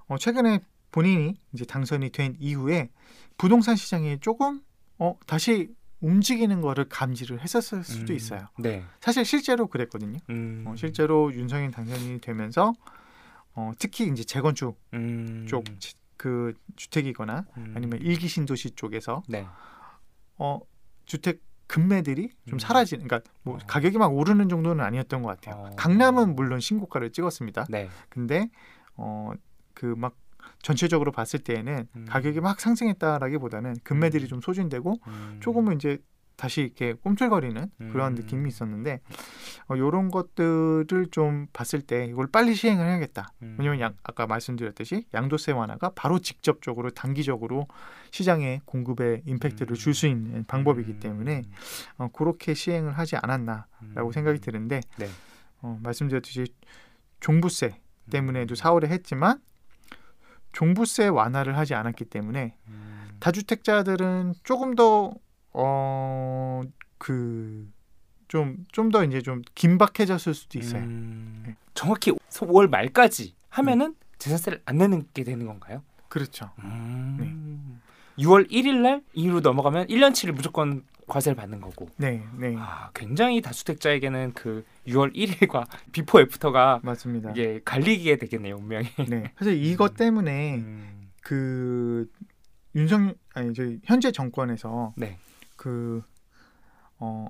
어, 0.09 0.19
최근에 0.19 0.61
본인이 0.91 1.37
이제 1.53 1.65
당선이 1.65 2.11
된 2.11 2.35
이후에 2.41 2.91
부동산 3.37 3.77
시장이 3.77 4.21
조금 4.21 4.63
어 4.99 5.17
다시 5.27 5.75
움직이는 6.01 6.61
거를 6.61 6.89
감지를 6.89 7.41
했었을 7.41 7.85
수도 7.85 8.13
음. 8.13 8.17
있어요. 8.17 8.49
네. 8.59 8.85
사실 9.01 9.25
실제로 9.25 9.67
그랬거든요. 9.67 10.19
음. 10.31 10.65
어, 10.67 10.77
실제로 10.77 11.33
윤석열 11.33 11.71
당선인이 11.71 12.21
되면서 12.21 12.73
어, 13.55 13.73
특히 13.79 14.07
이제 14.07 14.25
재건축 14.25 14.81
음. 14.95 15.47
쪽그 15.49 16.55
주택이거나 16.77 17.45
음. 17.57 17.73
아니면 17.77 18.01
일기 18.01 18.29
신도시 18.29 18.71
쪽에서 18.71 19.23
네. 19.29 19.47
어 20.39 20.61
주택 21.05 21.43
금매들이 21.69 22.31
좀 22.47 22.57
음. 22.57 22.59
사라지는 22.59 23.07
그러니까 23.07 23.31
뭐 23.43 23.57
어. 23.57 23.59
가격이 23.67 23.99
막 23.99 24.09
오르는 24.09 24.49
정도는 24.49 24.85
아니었던 24.85 25.23
것 25.23 25.29
같아요. 25.29 25.65
어. 25.65 25.71
강남은 25.77 26.35
물론 26.35 26.61
신고가를 26.61 27.13
찍었습니다. 27.13 27.67
네. 27.69 27.89
근데 28.09 28.51
어그막 28.97 30.17
전체적으로 30.63 31.13
봤을 31.13 31.39
때에는 31.39 31.89
음. 31.95 32.07
가격이 32.09 32.41
막 32.41 32.59
상승했다라기보다는 32.59 33.77
금매들이 33.85 34.25
음. 34.25 34.29
좀 34.29 34.41
소진되고 34.41 34.99
음. 35.07 35.37
조금은 35.41 35.77
이제 35.77 35.99
다시 36.39 36.63
이렇게 36.63 36.93
꼼틀거리는 36.93 37.69
그런 37.91 38.13
음. 38.13 38.15
느낌이 38.15 38.49
있었는데 38.49 39.01
어, 39.67 39.75
이런 39.75 40.09
것들을 40.09 41.09
좀 41.11 41.49
봤을 41.53 41.81
때 41.83 42.07
이걸 42.07 42.29
빨리 42.29 42.55
시행을 42.55 42.87
해야겠다. 42.87 43.33
음. 43.43 43.57
왜냐면 43.59 43.81
양, 43.81 43.97
아까 44.05 44.29
말씀드렸듯이 44.29 45.05
양도세 45.13 45.51
완화가 45.51 45.91
바로 45.97 46.21
직접적으로 46.21 46.91
단기적으로 46.91 47.67
시장에 48.13 48.61
공급에 48.67 49.23
임팩트를 49.27 49.73
음. 49.73 49.75
줄수 49.75 50.07
있는 50.07 50.45
방법이기 50.45 50.93
음. 50.93 51.01
때문에 51.01 51.43
어, 51.97 52.09
그렇게 52.13 52.55
시행을 52.55 52.97
하지 52.97 53.17
않았나라고 53.17 54.07
음. 54.07 54.13
생각이 54.13 54.39
드는데 54.39 54.81
네. 54.97 55.09
어, 55.61 55.77
말씀드렸듯이 55.83 56.47
종부세 57.19 57.81
때문에도 58.11 58.53
음. 58.53 58.55
4월에 58.55 58.87
했지만 58.87 59.41
종부세 60.53 61.09
완화를 61.09 61.59
하지 61.59 61.75
않았기 61.75 62.05
때문에 62.05 62.55
음. 62.69 63.09
다주택자들은 63.19 64.35
조금 64.45 64.77
더 64.77 65.15
어 65.53 66.63
그 66.99 67.69
좀 68.29 68.67
좀 68.73 68.91
더 68.91 69.05
이제 69.05 69.23
좀 69.23 69.43
긴박해졌을 69.55 70.35
수도 70.35 70.59
있어요. 70.59 70.83
음. 70.83 71.43
네. 71.47 71.57
정확히 71.75 72.13
5월 72.13 72.69
말까지 72.69 73.35
하면은 73.49 73.95
재산세를 74.19 74.61
안 74.67 74.77
내는 74.77 75.07
게 75.15 75.25
되는 75.25 75.47
건가요? 75.47 75.83
그렇죠. 76.09 76.51
음. 76.59 77.81
6월 78.19 78.51
1일 78.51 78.83
날 78.83 79.03
이후로 79.15 79.41
넘어가면 79.41 79.87
1년치를 79.87 80.33
무조건 80.33 80.85
과세를 81.07 81.37
받는 81.37 81.61
거고. 81.63 81.89
네, 81.97 82.23
네. 82.37 82.55
아, 82.59 82.91
굉장히 82.93 83.41
다주택자에게는 83.41 84.33
그 84.35 84.65
6월 84.87 85.15
1일과 85.15 85.67
비포 85.93 86.21
애프터가 86.21 86.81
맞습니다. 86.83 87.31
이게 87.31 87.61
갈리게 87.65 88.17
되겠네요, 88.17 88.57
운명이. 88.57 88.89
네. 89.09 89.33
사실 89.39 89.65
이것 89.65 89.95
때문에 89.97 90.57
음. 90.57 91.11
그 91.23 92.11
윤석 92.75 93.15
아니 93.35 93.55
저희 93.55 93.81
현재 93.85 94.11
정권에서 94.13 94.93
네. 94.97 95.17
그 95.59 96.03
어, 96.99 97.27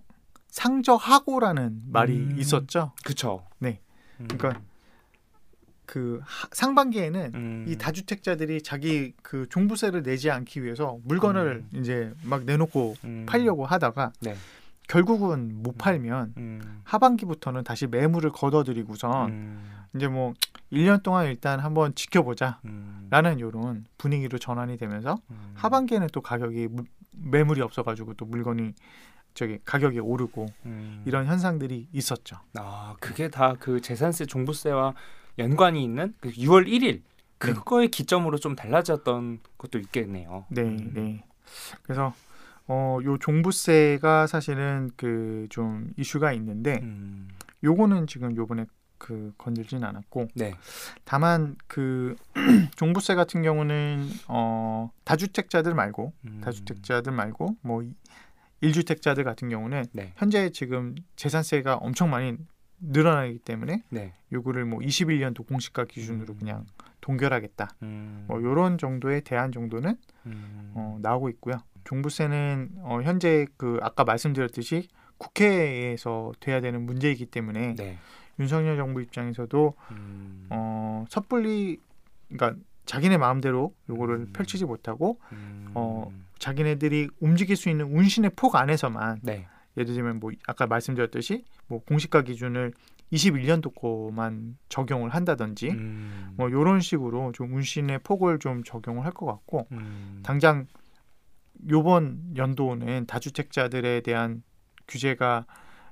상저하고라는 0.49 1.83
말이 1.87 2.17
음. 2.17 2.37
있었죠. 2.38 2.93
그쵸. 3.05 3.45
네. 3.59 3.81
음. 4.21 4.29
그러니까 4.29 4.61
그 5.87 6.21
하- 6.23 6.49
상반기에는 6.53 7.33
음. 7.35 7.64
이 7.67 7.77
다주택자들이 7.77 8.62
자기 8.62 9.14
그 9.23 9.47
종부세를 9.49 10.03
내지 10.03 10.31
않기 10.31 10.62
위해서 10.62 10.99
물건을 11.05 11.64
이제 11.73 12.12
막 12.23 12.45
내놓고 12.45 12.95
음. 13.05 13.27
팔려고 13.27 13.64
하다가 13.67 14.12
네. 14.21 14.37
결국은 14.87 15.62
못 15.62 15.77
팔면 15.79 16.35
음. 16.37 16.81
하반기부터는 16.85 17.64
다시 17.64 17.87
매물을 17.87 18.31
걷어들이고선 18.31 19.31
음. 19.31 19.71
이제 19.97 20.09
뭐 20.09 20.35
1년 20.73 21.03
동안 21.03 21.27
일단 21.27 21.61
한번 21.61 21.95
지켜보자 21.95 22.61
음. 22.67 23.07
라는 23.11 23.41
요런 23.41 23.87
분위기로 23.97 24.38
전환이 24.38 24.77
되면서 24.77 25.17
음. 25.31 25.53
하반기에는 25.55 26.09
또 26.12 26.21
가격이 26.21 26.69
무- 26.69 26.85
매물이 27.22 27.61
없어가지고 27.62 28.14
또 28.14 28.24
물건이 28.26 28.74
저기 29.35 29.59
가격이 29.64 30.00
오르고 30.00 30.46
음. 30.66 31.02
이런 31.07 31.26
현상들이 31.26 31.88
있었죠. 31.92 32.37
아 32.59 32.96
그게 33.00 33.28
다 33.28 33.54
그 33.61 33.81
재산세 33.81 34.26
종부세와 34.26 34.94
연관이 35.38 35.85
있는 35.85 36.14
그 36.20 36.31
6월 36.31 36.66
1일 36.66 37.02
그거의 37.38 37.88
기점으로 37.88 38.38
좀 38.38 38.57
달라졌던 38.57 39.38
것도 39.59 39.78
있겠네요. 39.78 40.46
네, 40.50 40.62
음. 40.62 40.90
네. 40.94 41.24
그래서 41.83 42.12
어, 42.66 42.98
요 43.04 43.16
종부세가 43.18 44.26
사실은 44.26 44.90
그 44.96 45.46
좀 45.50 45.90
이슈가 45.96 46.33
있는데 46.35 46.81
음. 46.83 47.28
요거는 47.64 48.07
지금 48.09 48.35
요번에 48.37 48.66
그 48.99 49.33
건들진 49.39 49.85
않았고 49.85 50.29
네. 50.35 50.55
다만 51.05 51.57
그 51.67 52.17
종부세 52.77 53.15
같은 53.15 53.43
경우는 53.43 54.09
어 54.29 54.91
다주택자들 55.05 55.75
말고 55.75 56.13
음. 56.27 56.41
다주택자들 56.45 57.13
말고 57.13 57.57
뭐 57.63 57.83
이- 57.83 57.95
일주택자들 58.61 59.23
같은 59.25 59.49
경우는 59.49 59.85
네. 59.93 60.13
현재 60.17 60.51
지금 60.51 60.95
재산세가 61.17 61.77
엄청 61.77 62.11
많이 62.11 62.37
늘어나기 62.81 63.39
때문에 63.39 63.83
네. 63.89 64.15
요거를 64.33 64.65
뭐 64.65 64.81
21년도 64.81 65.47
공시가 65.47 65.85
기준으로 65.85 66.35
음. 66.35 66.39
그냥 66.39 66.67
동결하겠다. 67.01 67.69
음. 67.83 68.25
뭐 68.29 68.41
이런 68.41 68.79
정도의 68.79 69.23
대안 69.23 69.53
정도는 69.53 69.97
음. 70.27 70.73
어, 70.75 70.99
나오고 71.01 71.29
있고요. 71.31 71.59
종부세는 71.85 72.71
어, 72.79 73.01
현재 73.03 73.47
그 73.57 73.79
아까 73.83 74.05
말씀드렸듯이 74.05 74.89
국회에서 75.19 76.33
돼야 76.41 76.61
되는 76.61 76.83
문제이기 76.85 77.27
때문에 77.27 77.75
네. 77.77 77.99
윤석열 78.38 78.77
정부 78.77 79.01
입장에서도 79.03 79.74
음. 79.90 80.46
어, 80.51 81.05
섣불리 81.09 81.81
그러니까 82.29 82.61
자기네 82.87 83.18
마음대로 83.18 83.74
요거를 83.88 84.16
음. 84.16 84.33
펼치지 84.33 84.64
못하고 84.64 85.18
음. 85.33 85.70
어, 85.74 86.11
자기네들이 86.38 87.09
움직일 87.20 87.57
수 87.57 87.68
있는 87.68 87.87
운신의 87.87 88.33
폭 88.37 88.55
안에서만 88.57 89.20
네. 89.22 89.46
예를 89.77 89.94
들면 89.94 90.20
뭐 90.20 90.33
아까 90.46 90.66
말씀드렸듯이 90.66 91.44
뭐 91.66 91.81
공시가 91.85 92.22
기준을 92.22 92.72
21년도 93.12 93.74
거만 93.74 94.59
적용을 94.68 95.11
한다든지 95.11 95.70
음. 95.70 96.35
뭐 96.37 96.51
요런 96.51 96.81
식으로 96.81 97.33
좀 97.33 97.55
운신의 97.55 98.01
폭을 98.01 98.38
좀 98.38 98.62
적용을 98.64 99.05
할 99.05 99.12
것 99.12 99.27
같고 99.27 99.66
음. 99.72 100.20
당장 100.22 100.66
요번 101.70 102.20
연도는 102.37 103.07
다주택자들에 103.07 104.03
대한 104.03 104.42
규제가 104.87 105.46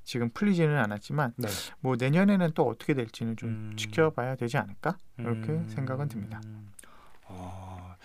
지금 0.07 0.31
풀리지는 0.31 0.79
않았지만 0.79 1.35
네. 1.37 1.49
뭐 1.81 1.97
내년에는 1.99 2.53
또 2.55 2.63
어떻게 2.67 2.95
될지는 2.95 3.37
좀 3.37 3.49
음. 3.49 3.77
지켜봐야 3.77 4.37
되지 4.37 4.57
않을까 4.57 4.97
이렇게 5.19 5.51
음. 5.51 5.69
생각은 5.69 6.09
듭니다. 6.09 6.41
어, 7.25 7.97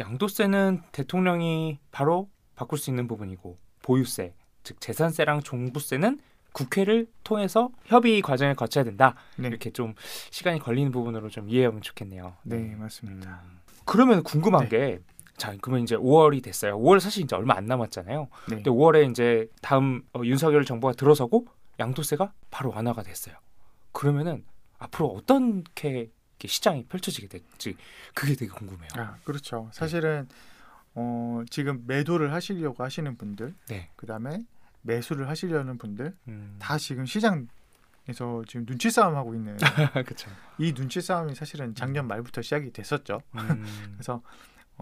양도세는 0.00 0.80
대통령이 0.90 1.78
바로 1.92 2.30
바꿀 2.56 2.78
수 2.78 2.90
있는 2.90 3.06
부분이고 3.06 3.58
보유세, 3.82 4.34
즉 4.62 4.80
재산세랑 4.80 5.42
종부세는 5.42 6.18
국회를 6.52 7.06
통해서 7.22 7.70
협의 7.84 8.22
과정을 8.22 8.54
거쳐야 8.54 8.82
된다. 8.82 9.14
네, 9.36 9.46
이렇게 9.46 9.70
좀 9.70 9.94
시간이 10.30 10.60
걸리는 10.60 10.90
부분으로 10.90 11.28
좀 11.28 11.48
이해하면 11.48 11.82
좋겠네요. 11.82 12.36
네 12.42 12.74
맞습니다. 12.74 13.42
음. 13.44 13.60
그러면 13.84 14.22
궁금한 14.22 14.68
네. 14.68 14.68
게 14.70 15.00
자, 15.40 15.56
그러면 15.62 15.84
이제 15.84 15.96
5월이 15.96 16.42
됐어요. 16.42 16.78
5월 16.78 17.00
사실 17.00 17.24
이제 17.24 17.34
얼마 17.34 17.54
안 17.56 17.64
남았잖아요. 17.64 18.28
네. 18.50 18.56
근데 18.56 18.70
5월에 18.70 19.10
이제 19.10 19.48
다음 19.62 20.02
어, 20.12 20.20
윤석열 20.22 20.66
정부가 20.66 20.92
들어서고 20.92 21.46
양도세가 21.78 22.34
바로 22.50 22.70
완화가 22.70 23.02
됐어요. 23.02 23.36
그러면은 23.92 24.44
앞으로 24.78 25.08
어떻게 25.08 26.10
시장이 26.44 26.84
펼쳐지게 26.84 27.28
될지 27.28 27.74
그게 28.12 28.34
되게 28.34 28.52
궁금해요. 28.52 28.88
아 28.96 29.16
그렇죠. 29.24 29.70
사실은 29.72 30.28
어, 30.94 31.42
지금 31.48 31.84
매도를 31.86 32.34
하시려고 32.34 32.84
하시는 32.84 33.16
분들, 33.16 33.54
네. 33.68 33.88
그다음에 33.96 34.44
매수를 34.82 35.26
하시려는 35.26 35.78
분들 35.78 36.14
음. 36.28 36.56
다 36.58 36.76
지금 36.76 37.06
시장에서 37.06 37.46
지금 38.46 38.66
눈치 38.66 38.90
싸움 38.90 39.16
하고 39.16 39.34
있는 39.34 39.56
그렇죠. 40.04 40.30
이 40.58 40.74
눈치 40.74 41.00
싸움이 41.00 41.34
사실은 41.34 41.74
작년 41.74 42.06
말부터 42.06 42.42
시작이 42.42 42.72
됐었죠. 42.72 43.22
음. 43.36 43.64
그래서 43.96 44.22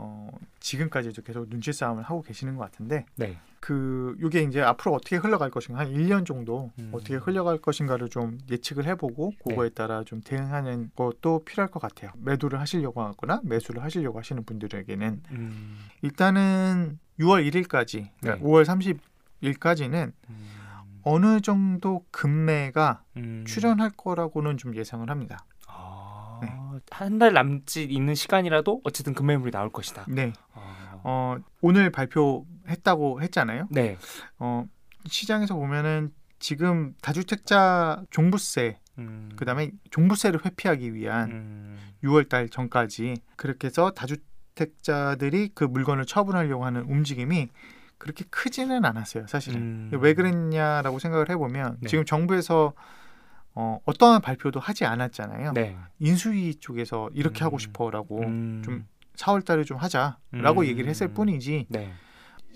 어, 0.00 0.30
지금까지도 0.60 1.22
계속 1.22 1.48
눈치 1.50 1.72
싸움을 1.72 2.04
하고 2.04 2.22
계시는 2.22 2.56
것 2.56 2.62
같은데 2.62 3.04
네. 3.16 3.38
그 3.60 4.16
이게 4.22 4.42
이제 4.42 4.62
앞으로 4.62 4.94
어떻게 4.94 5.16
흘러갈 5.16 5.50
것인가 5.50 5.80
한 5.80 5.92
1년 5.92 6.24
정도 6.24 6.70
음. 6.78 6.90
어떻게 6.92 7.16
흘러갈 7.16 7.58
것인가를 7.58 8.08
좀 8.08 8.38
예측을 8.48 8.86
해보고 8.86 9.32
그거에 9.44 9.70
따라 9.70 10.04
좀 10.04 10.20
대응하는 10.20 10.92
것도 10.94 11.44
필요할 11.44 11.70
것 11.70 11.80
같아요. 11.80 12.12
매도를 12.18 12.60
하시려고 12.60 13.02
하거나 13.02 13.40
매수를 13.42 13.82
하시려고 13.82 14.18
하시는 14.18 14.44
분들에게는 14.44 15.22
음. 15.32 15.78
일단은 16.02 16.98
6월 17.18 17.50
1일까지 17.50 18.08
그러니까 18.20 18.36
네. 18.36 18.48
5월 18.48 19.00
30일까지는 19.42 20.12
음. 20.30 20.48
어느 21.02 21.40
정도 21.40 22.04
금매가 22.12 23.02
음. 23.16 23.44
출현할 23.46 23.90
거라고는 23.96 24.56
좀 24.58 24.76
예상을 24.76 25.08
합니다. 25.10 25.44
아, 26.42 26.70
네. 26.74 26.80
한달 26.90 27.32
남짓 27.32 27.90
있는 27.90 28.14
시간이라도 28.14 28.80
어쨌든 28.84 29.14
금매물이 29.14 29.50
나올 29.50 29.70
것이다. 29.70 30.04
네, 30.08 30.32
아. 30.54 31.00
어, 31.04 31.36
오늘 31.60 31.90
발표했다고 31.90 33.22
했잖아요. 33.22 33.68
네. 33.70 33.96
어, 34.38 34.64
시장에서 35.06 35.54
보면은 35.54 36.12
지금 36.38 36.94
다주택자 37.02 38.02
종부세 38.10 38.78
음. 38.98 39.30
그다음에 39.36 39.70
종부세를 39.90 40.44
회피하기 40.44 40.94
위한 40.94 41.30
음. 41.30 41.78
6월 42.04 42.28
달 42.28 42.48
전까지 42.48 43.16
그렇게 43.36 43.68
해서 43.68 43.90
다주택자들이 43.90 45.50
그 45.54 45.64
물건을 45.64 46.04
처분하려고 46.04 46.64
하는 46.64 46.82
움직임이 46.82 47.48
그렇게 47.96 48.24
크지는 48.30 48.84
않았어요, 48.84 49.26
사실은. 49.26 49.60
음. 49.60 49.98
왜 50.00 50.14
그랬냐라고 50.14 50.98
생각을 50.98 51.30
해보면 51.30 51.78
네. 51.80 51.88
지금 51.88 52.04
정부에서 52.04 52.72
어, 53.60 53.80
어떠한 53.86 54.20
발표도 54.20 54.60
하지 54.60 54.84
않았잖아요. 54.84 55.52
네. 55.52 55.76
인수위 55.98 56.54
쪽에서 56.60 57.10
이렇게 57.12 57.42
음. 57.42 57.46
하고 57.46 57.58
싶어라고 57.58 58.20
음. 58.20 58.62
좀 58.64 58.86
4월 59.16 59.44
달에 59.44 59.64
좀 59.64 59.78
하자라고 59.78 60.60
음. 60.60 60.64
얘기를 60.64 60.88
했을 60.88 61.08
뿐이지 61.08 61.66
네. 61.68 61.92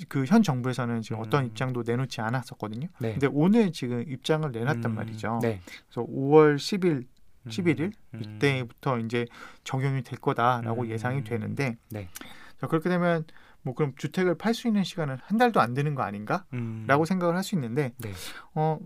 그현 0.09 0.45
정부에서는 0.45 1.03
지금 1.03 1.19
어떤 1.19 1.43
음. 1.43 1.49
입장도 1.49 1.83
내놓지 1.85 2.21
않았었거든요. 2.21 2.87
네. 3.01 3.13
근데 3.15 3.27
오늘 3.33 3.73
지금 3.73 4.05
입장을 4.07 4.49
내놨단 4.53 4.85
음. 4.85 4.95
말이죠. 4.95 5.41
네. 5.43 5.61
그래서 5.91 6.09
5월 6.09 6.55
10일, 6.55 6.85
음. 6.85 7.49
11일 7.49 7.93
음. 8.15 8.23
이때부터 8.23 9.01
이제 9.01 9.27
적용이 9.65 10.05
될 10.05 10.21
거다라고 10.21 10.83
음. 10.83 10.89
예상이 10.89 11.25
되는데 11.25 11.79
네. 11.91 12.09
자, 12.61 12.69
그렇게 12.69 12.89
되면 12.89 13.25
뭐 13.63 13.75
그럼 13.75 13.93
주택을 13.97 14.37
팔 14.37 14.55
수 14.55 14.69
있는 14.69 14.85
시간은 14.85 15.17
한 15.21 15.37
달도 15.37 15.61
안 15.61 15.75
되는 15.75 15.97
거 15.97 16.03
아닌가라고 16.05 16.47
음. 16.53 17.05
생각을 17.05 17.35
할 17.35 17.43
수 17.43 17.57
있는데 17.57 17.93
네. 17.99 18.13
어 18.55 18.79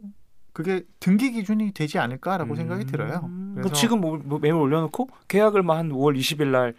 그게 0.56 0.86
등기 1.00 1.32
기준이 1.32 1.72
되지 1.72 1.98
않을까라고 1.98 2.56
생각이 2.56 2.86
들어요. 2.86 3.20
음. 3.24 3.52
그래서 3.56 3.74
지금 3.74 4.00
뭐, 4.00 4.16
뭐 4.16 4.38
매물 4.38 4.58
올려놓고 4.58 5.10
계약을 5.28 5.62
뭐 5.62 5.76
한 5.76 5.90
5월 5.90 6.18
20일 6.18 6.46
날 6.46 6.72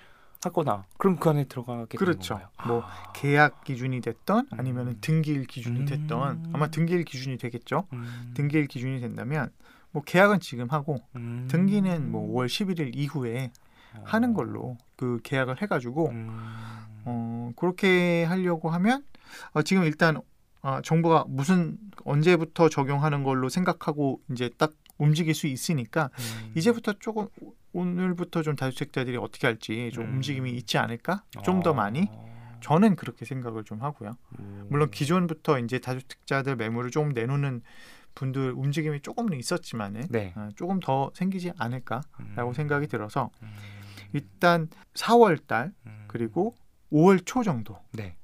하거나 0.43 0.85
그럼 0.97 1.17
그 1.17 1.29
안에 1.29 1.43
들어가게 1.43 1.95
그렇죠. 1.95 2.33
되는 2.33 2.47
건가요? 2.57 2.67
뭐 2.67 2.81
아. 2.81 3.13
계약 3.13 3.63
기준이 3.63 4.01
됐던 4.01 4.47
아니면 4.49 4.87
음. 4.87 4.97
등기일 4.99 5.45
기준이 5.45 5.85
됐던 5.85 6.45
음. 6.45 6.51
아마 6.53 6.69
등기일 6.69 7.03
기준이 7.03 7.37
되겠죠. 7.37 7.85
음. 7.93 8.31
등기일 8.33 8.65
기준이 8.65 8.99
된다면 8.99 9.51
뭐 9.91 10.01
계약은 10.03 10.39
지금 10.39 10.71
하고 10.71 10.97
음. 11.15 11.47
등기는 11.47 12.11
뭐 12.11 12.27
5월 12.33 12.47
11일 12.47 12.95
이후에 12.95 13.51
하는 14.05 14.31
어. 14.31 14.33
걸로 14.33 14.77
그 14.95 15.19
계약을 15.21 15.61
해가지고 15.61 16.09
음. 16.09 16.47
어 17.05 17.51
그렇게 17.55 18.23
하려고 18.23 18.71
하면 18.71 19.03
어, 19.51 19.61
지금 19.61 19.83
일단 19.83 20.19
어, 20.67 20.81
정부가 20.81 21.23
무슨 21.29 21.77
언제부터 22.03 22.67
적용하는 22.67 23.23
걸로 23.23 23.47
생각하고 23.47 24.19
이제 24.29 24.49
딱 24.57 24.73
움직일 24.97 25.33
수 25.33 25.47
있으니까 25.47 26.09
음. 26.19 26.51
이제부터 26.55 26.91
조금 26.99 27.27
오- 27.39 27.53
오늘부터 27.71 28.41
좀 28.41 28.57
다주택자들이 28.57 29.15
어떻게 29.15 29.47
할지 29.47 29.91
좀 29.93 30.03
음. 30.03 30.15
움직임이 30.15 30.51
있지 30.51 30.77
않을까 30.77 31.23
좀더 31.45 31.69
어. 31.69 31.73
많이 31.73 32.09
저는 32.59 32.97
그렇게 32.97 33.23
생각을 33.23 33.63
좀 33.63 33.81
하고요. 33.81 34.17
음. 34.39 34.67
물론 34.69 34.91
기존부터 34.91 35.59
이제 35.59 35.79
다주택자들 35.79 36.57
매물을 36.57 36.91
조금 36.91 37.13
내놓는 37.13 37.61
분들 38.15 38.51
움직임이 38.51 38.99
조금은 38.99 39.39
있었지만은 39.39 40.01
네. 40.09 40.33
어, 40.35 40.49
조금 40.57 40.81
더 40.81 41.11
생기지 41.13 41.53
않을까라고 41.57 42.49
음. 42.49 42.53
생각이 42.53 42.87
들어서 42.87 43.29
음. 43.41 43.47
일단 44.11 44.67
4월 44.95 45.47
달 45.47 45.71
음. 45.85 46.03
그리고 46.07 46.55
5월 46.91 47.25
초 47.25 47.43
정도 47.43 47.79
네. 47.93 48.17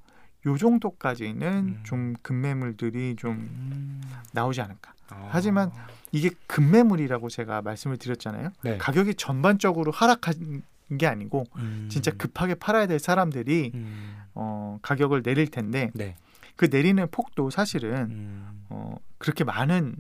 요 0.46 0.58
정도까지는 0.58 1.48
음. 1.48 1.80
좀 1.84 2.14
급매물들이 2.22 3.16
좀 3.18 3.32
음. 3.32 4.02
나오지 4.34 4.62
않을까. 4.62 4.94
아. 5.10 5.30
하지만 5.32 5.72
이게 6.12 6.30
급매물이라고 6.48 7.30
제가 7.30 7.62
말씀을 7.62 7.98
드렸잖아요. 7.98 8.50
네. 8.64 8.78
가격이 8.78 9.16
전반적으로 9.16 9.92
하락한 9.92 10.64
게 10.98 11.08
아니고 11.08 11.46
음. 11.58 11.88
진짜 11.90 12.12
급하게 12.12 12.56
팔아야 12.56 12.88
될 12.88 13.00
사람들이 13.00 13.72
음. 13.74 14.16
어, 14.36 14.80
가격을 14.82 15.24
내릴 15.24 15.48
텐데 15.48 15.92
네. 15.94 16.16
그 16.56 16.68
내리는 16.70 17.06
폭도 17.10 17.50
사실은 17.50 18.12
음. 18.12 18.66
어, 18.70 18.96
그렇게 19.18 19.44
많은 19.44 19.96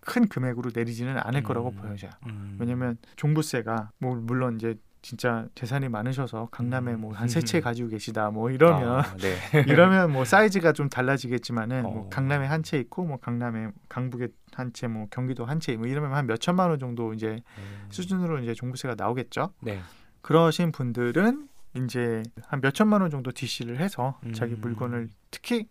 큰 0.00 0.28
금액으로 0.28 0.70
내리지는 0.74 1.16
않을 1.18 1.42
거라고 1.42 1.70
음. 1.70 1.76
보여져요. 1.76 2.10
음. 2.26 2.56
왜냐면 2.60 2.98
종부세가 3.16 3.92
뭐 3.98 4.14
물론 4.16 4.56
이제 4.56 4.76
진짜 5.04 5.46
재산이 5.54 5.90
많으셔서 5.90 6.48
강남에 6.50 6.96
뭐 6.96 7.12
한 7.12 7.28
세채 7.28 7.58
음. 7.58 7.60
가지고 7.62 7.90
계시다 7.90 8.30
뭐 8.30 8.50
이러면 8.50 9.00
아, 9.00 9.16
네. 9.18 9.36
이러면 9.68 10.10
뭐 10.10 10.24
사이즈가 10.24 10.72
좀 10.72 10.88
달라지겠지만은 10.88 11.82
뭐 11.82 12.06
어. 12.06 12.08
강남에 12.08 12.46
한 12.46 12.62
채 12.62 12.78
있고 12.78 13.04
뭐 13.04 13.18
강남에 13.18 13.68
강북에 13.90 14.28
한 14.54 14.72
채 14.72 14.86
뭐 14.88 15.06
경기도 15.10 15.44
한 15.44 15.60
채 15.60 15.76
뭐 15.76 15.86
이러면 15.86 16.14
한 16.14 16.26
몇 16.26 16.40
천만 16.40 16.70
원 16.70 16.78
정도 16.78 17.12
이제 17.12 17.42
음. 17.58 17.86
수준으로 17.90 18.38
이제 18.38 18.54
종부세가 18.54 18.94
나오겠죠. 18.96 19.52
네. 19.60 19.78
그러신 20.22 20.72
분들은 20.72 21.48
이제 21.74 22.22
한 22.46 22.60
몇 22.62 22.72
천만 22.72 23.02
원 23.02 23.10
정도 23.10 23.30
DC를 23.30 23.78
해서 23.80 24.18
자기 24.32 24.54
음. 24.54 24.60
물건을 24.62 25.10
특히 25.30 25.68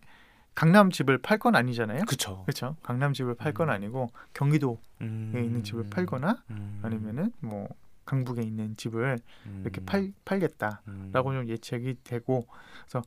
강남 0.54 0.90
집을 0.90 1.18
팔 1.18 1.38
건 1.38 1.56
아니잖아요. 1.56 2.04
그쵸. 2.06 2.42
그렇죠. 2.44 2.76
강남 2.84 3.12
집을 3.12 3.34
팔건 3.34 3.68
음. 3.68 3.74
아니고 3.74 4.10
경기도에 4.34 4.76
음. 5.00 5.32
있는 5.34 5.64
집을 5.64 5.86
팔거나 5.90 6.44
음. 6.50 6.78
아니면은 6.84 7.32
뭐 7.40 7.66
강북에 8.04 8.42
있는 8.42 8.76
집을 8.76 9.18
이렇게 9.62 9.80
음. 9.80 9.86
팔 9.86 10.12
팔겠다. 10.24 10.82
음. 10.88 11.10
라고 11.12 11.32
좀 11.32 11.48
예측이 11.48 11.96
되고 12.04 12.46
그래서 12.82 13.02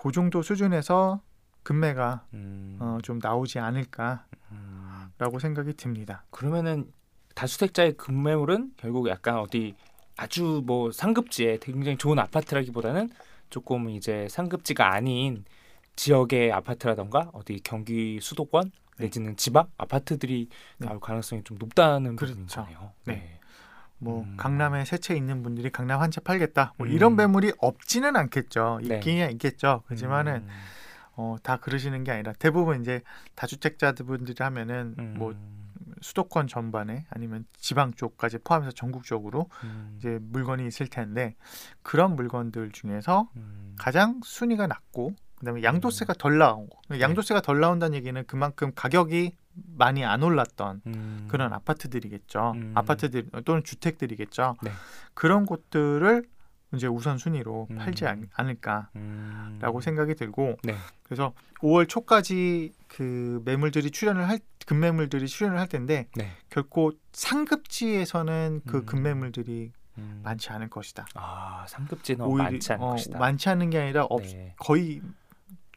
그 0.00 0.12
정도 0.12 0.42
수준에서 0.42 1.20
금매가 1.62 2.26
음. 2.34 2.76
어, 2.80 2.98
좀 3.02 3.18
나오지 3.22 3.58
않을까라고 3.58 4.24
음. 4.52 5.38
생각이 5.38 5.74
듭니다. 5.74 6.24
그러면은 6.30 6.92
다주택자의 7.34 7.94
급매물은 7.94 8.72
결국 8.76 9.08
약간 9.08 9.38
어디 9.38 9.74
아주 10.16 10.62
뭐 10.66 10.90
상급지에 10.92 11.58
굉장히 11.60 11.96
좋은 11.96 12.18
아파트라기보다는 12.18 13.10
조금 13.48 13.88
이제 13.90 14.26
상급지가 14.28 14.92
아닌 14.92 15.44
지역의 15.96 16.52
아파트라던가 16.52 17.30
어디 17.32 17.60
경기 17.62 18.20
수도권 18.20 18.70
네. 18.98 19.04
내지는 19.04 19.36
지방 19.36 19.68
아파트들이 19.76 20.48
네. 20.78 20.86
나올 20.86 21.00
가능성이 21.00 21.42
좀 21.44 21.58
높다는 21.58 22.16
그렇죠. 22.16 22.34
부분이잖아요. 22.34 22.92
네. 23.04 23.39
뭐 24.00 24.22
음. 24.22 24.34
강남에 24.36 24.84
세채 24.84 25.14
있는 25.14 25.42
분들이 25.42 25.70
강남 25.70 26.00
한 26.00 26.10
채 26.10 26.20
팔겠다. 26.20 26.74
뭐 26.78 26.86
음. 26.88 26.92
이런 26.92 27.16
매물이 27.16 27.52
없지는 27.58 28.16
않겠죠. 28.16 28.80
네. 28.82 28.96
있긴 28.96 29.30
있겠죠. 29.30 29.82
그렇지만은 29.86 30.36
음. 30.36 30.48
어, 31.16 31.36
다 31.42 31.56
그러시는 31.58 32.02
게 32.02 32.10
아니라 32.12 32.32
대부분 32.38 32.80
이제 32.80 33.02
다주택자분들이 33.34 34.34
하면은 34.42 34.94
음. 34.98 35.14
뭐 35.18 35.34
수도권 36.00 36.46
전반에 36.46 37.04
아니면 37.10 37.44
지방 37.58 37.92
쪽까지 37.92 38.38
포함해서 38.38 38.72
전국적으로 38.72 39.50
음. 39.64 39.96
이제 39.98 40.18
물건이 40.22 40.66
있을 40.66 40.86
텐데 40.86 41.36
그런 41.82 42.16
물건들 42.16 42.70
중에서 42.72 43.28
음. 43.36 43.76
가장 43.78 44.20
순위가 44.24 44.66
낮고 44.66 45.14
그다음에 45.38 45.62
양도세가 45.62 46.14
덜 46.14 46.38
나오고 46.38 46.80
네. 46.88 47.00
양도세가 47.00 47.42
덜 47.42 47.60
나온다는 47.60 47.94
얘기는 47.96 48.22
그만큼 48.26 48.72
가격이 48.74 49.36
많이 49.54 50.04
안 50.04 50.22
올랐던 50.22 50.82
음. 50.86 51.26
그런 51.28 51.52
아파트들이겠죠. 51.52 52.52
음. 52.54 52.72
아파트들 52.74 53.28
또는 53.44 53.64
주택들이겠죠. 53.64 54.56
네. 54.62 54.70
그런 55.14 55.44
곳들을 55.46 56.24
이제 56.74 56.86
우선 56.86 57.18
순위로 57.18 57.66
음. 57.70 57.76
팔지 57.76 58.06
않, 58.06 58.28
않을까라고 58.32 58.90
음. 58.96 59.80
생각이 59.82 60.14
들고 60.14 60.56
네. 60.62 60.74
그래서 61.02 61.32
5월 61.60 61.88
초까지 61.88 62.72
그 62.86 63.42
매물들이 63.44 63.90
출연을 63.90 64.28
할 64.28 64.38
금매물들이 64.66 65.26
출연을 65.26 65.58
할 65.58 65.66
텐데 65.68 66.06
네. 66.14 66.30
결코 66.48 66.92
상급지에서는 67.12 68.62
그 68.66 68.78
음. 68.78 68.86
금매물들이 68.86 69.72
음. 69.98 70.20
많지 70.22 70.50
않을 70.50 70.70
것이다. 70.70 71.06
아 71.14 71.64
상급지는 71.68 72.24
오히려- 72.24 72.44
많지 72.44 72.72
않을 72.74 72.84
어, 72.84 72.90
것이다. 72.92 73.18
많지 73.18 73.48
않은 73.48 73.70
게 73.70 73.80
아니라 73.80 74.04
없, 74.04 74.22
네. 74.22 74.54
거의 74.58 75.02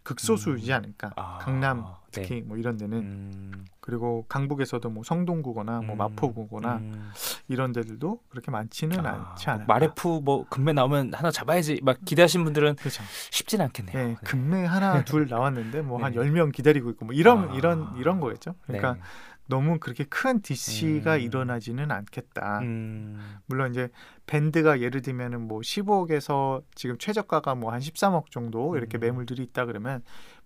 극소수이지 0.03 0.71
음. 0.71 0.75
않을까. 0.75 1.11
아, 1.15 1.39
강남 1.39 1.79
네. 1.79 1.83
특히 2.21 2.41
뭐 2.41 2.57
이런 2.57 2.77
데는 2.77 2.97
음. 2.99 3.65
그리고 3.79 4.25
강북에서도 4.29 4.89
뭐 4.89 5.03
성동구거나 5.03 5.81
뭐 5.81 5.95
음. 5.95 5.97
마포구거나 5.97 6.77
음. 6.77 7.11
이런 7.47 7.73
데들도 7.73 8.21
그렇게 8.29 8.51
많지는 8.51 9.05
아, 9.05 9.31
않지 9.31 9.49
않을까. 9.49 9.73
마레프 9.73 10.21
뭐 10.23 10.45
금매 10.49 10.73
나오면 10.73 11.13
하나 11.13 11.31
잡아야지 11.31 11.81
막 11.83 11.97
기대하신 12.05 12.43
분들은 12.43 12.75
그렇죠. 12.75 13.03
쉽진 13.31 13.61
않겠네요. 13.61 13.97
네, 13.97 14.07
네. 14.09 14.15
금매 14.23 14.65
하나 14.65 15.03
둘 15.03 15.27
나왔는데 15.27 15.81
뭐한 15.81 16.13
네. 16.13 16.17
열명 16.17 16.51
기다리고 16.51 16.89
있고 16.91 17.05
뭐 17.05 17.13
이런 17.13 17.49
아. 17.49 17.53
이런 17.55 17.97
이런 17.97 18.19
거겠죠. 18.19 18.55
그러니까 18.65 18.93
네. 18.93 18.99
너무 19.47 19.77
그렇게 19.77 20.05
큰 20.05 20.41
DC가 20.41 21.15
음. 21.15 21.19
일어나지는 21.19 21.91
않겠다. 21.91 22.59
음. 22.59 23.19
물론 23.45 23.71
이제 23.71 23.89
밴드가 24.25 24.79
예를 24.79 25.01
들면은 25.01 25.41
뭐 25.47 25.59
15억에서 25.59 26.63
지금 26.75 26.97
최저가가 26.97 27.55
뭐 27.55 27.73
한 27.73 27.81
13억 27.81 28.31
정도 28.31 28.77
이렇게 28.77 28.97
음. 28.97 29.01
매물들이 29.01 29.43
있다 29.43 29.65
그러면 29.65 30.01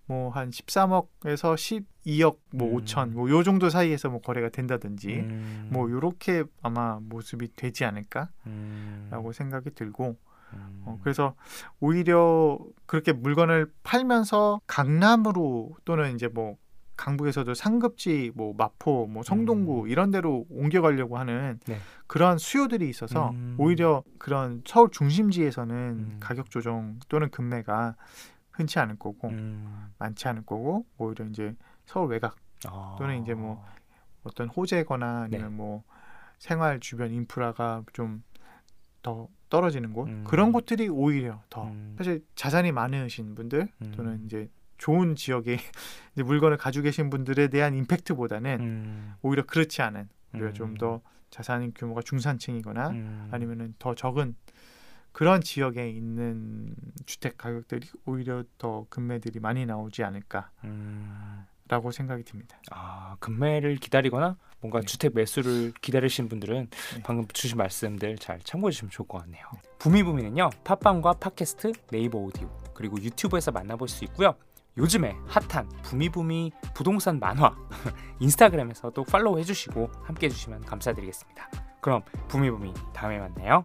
뭐 0.08 0.30
한 0.30 0.50
13억에서 0.50 1.54
12억 2.04 2.38
뭐 2.52 2.68
음. 2.68 2.76
5천 2.78 3.12
뭐 3.12 3.28
요 3.28 3.42
정도 3.42 3.68
사이에서 3.70 4.08
뭐 4.08 4.20
거래가 4.20 4.48
된다든지 4.48 5.08
음. 5.08 5.68
뭐 5.70 5.90
요렇게 5.90 6.44
아마 6.62 6.98
모습이 7.00 7.54
되지 7.54 7.84
않을까라고 7.84 8.30
음. 8.46 9.32
생각이 9.32 9.74
들고 9.74 10.16
음. 10.54 10.82
어, 10.86 10.98
그래서 11.02 11.34
오히려 11.78 12.58
그렇게 12.86 13.12
물건을 13.12 13.70
팔면서 13.82 14.60
강남으로 14.66 15.76
또는 15.84 16.14
이제 16.14 16.28
뭐 16.28 16.56
강북에서도 16.96 17.54
상급지 17.54 18.32
뭐 18.34 18.54
마포 18.56 19.06
뭐 19.06 19.22
성동구 19.22 19.88
이런 19.88 20.10
데로 20.10 20.46
옮겨가려고 20.50 21.16
하는 21.16 21.60
네. 21.66 21.78
그런 22.06 22.38
수요들이 22.38 22.88
있어서 22.88 23.30
음. 23.30 23.54
오히려 23.58 24.02
그런 24.18 24.62
서울 24.66 24.88
중심지에서는 24.90 25.76
음. 25.76 26.16
가격 26.18 26.50
조정 26.50 26.98
또는 27.08 27.30
금매가 27.30 27.94
흔치 28.58 28.78
않을 28.78 28.98
거고 28.98 29.28
음. 29.28 29.92
많지 29.98 30.28
않을 30.28 30.44
거고 30.44 30.84
오히려 30.98 31.24
이제 31.26 31.54
서울 31.86 32.10
외곽 32.10 32.36
아. 32.66 32.96
또는 32.98 33.22
이제 33.22 33.34
뭐 33.34 33.64
어떤 34.24 34.48
호재거나 34.48 35.22
아니면 35.22 35.50
네. 35.50 35.56
뭐 35.56 35.84
생활 36.38 36.80
주변 36.80 37.12
인프라가 37.12 37.82
좀 37.92 38.22
더 39.02 39.28
떨어지는 39.48 39.92
곳 39.92 40.08
음. 40.08 40.24
그런 40.26 40.52
곳들이 40.52 40.88
오히려 40.88 41.42
더 41.48 41.68
음. 41.68 41.94
사실 41.96 42.24
자산이 42.34 42.72
많으신 42.72 43.34
분들 43.34 43.68
음. 43.80 43.92
또는 43.96 44.22
이제 44.26 44.50
좋은 44.76 45.16
지역에 45.16 45.56
이제 46.12 46.22
물건을 46.22 46.56
가지고 46.56 46.84
계신 46.84 47.10
분들에 47.10 47.48
대한 47.48 47.74
임팩트보다는 47.74 48.60
음. 48.60 49.14
오히려 49.22 49.44
그렇지 49.44 49.82
않은 49.82 50.08
오히려 50.34 50.48
음. 50.48 50.54
좀더 50.54 51.00
자산 51.30 51.72
규모가 51.74 52.02
중산층이거나 52.02 52.90
음. 52.90 53.28
아니면은 53.30 53.74
더 53.78 53.94
적은 53.94 54.34
그런 55.18 55.40
지역에 55.40 55.90
있는 55.90 56.76
주택 57.04 57.38
가격들이 57.38 57.88
오히려 58.06 58.44
더 58.56 58.86
금매들이 58.88 59.40
많이 59.40 59.66
나오지 59.66 60.04
않을까라고 60.04 60.52
음. 60.62 61.46
생각이 61.92 62.22
듭니다. 62.22 62.56
아, 62.70 63.16
금매를 63.18 63.78
기다리거나 63.78 64.36
뭔가 64.60 64.78
네. 64.78 64.86
주택 64.86 65.16
매수를 65.16 65.72
기다리시는 65.80 66.28
분들은 66.28 66.68
네. 66.70 67.02
방금 67.02 67.26
주신 67.32 67.58
말씀들 67.58 68.16
잘 68.18 68.38
참고해 68.38 68.70
주시면 68.70 68.92
좋을 68.92 69.08
것 69.08 69.18
같네요. 69.22 69.44
부미부미는요. 69.80 70.50
팟빵과 70.62 71.14
팟캐스트, 71.14 71.72
네이버 71.90 72.18
오디오, 72.18 72.48
그리고 72.72 72.96
유튜브에서 73.02 73.50
만나볼 73.50 73.88
수 73.88 74.04
있고요. 74.04 74.36
요즘에 74.76 75.16
핫한 75.26 75.68
부미부미 75.82 76.52
부동산 76.76 77.18
만화 77.18 77.56
인스타그램에서도 78.20 79.02
팔로우 79.02 79.40
해주시고 79.40 79.90
함께 80.04 80.26
해주시면 80.26 80.60
감사드리겠습니다. 80.60 81.50
그럼 81.80 82.02
부미부미 82.28 82.72
다음에 82.94 83.18
만나요. 83.18 83.64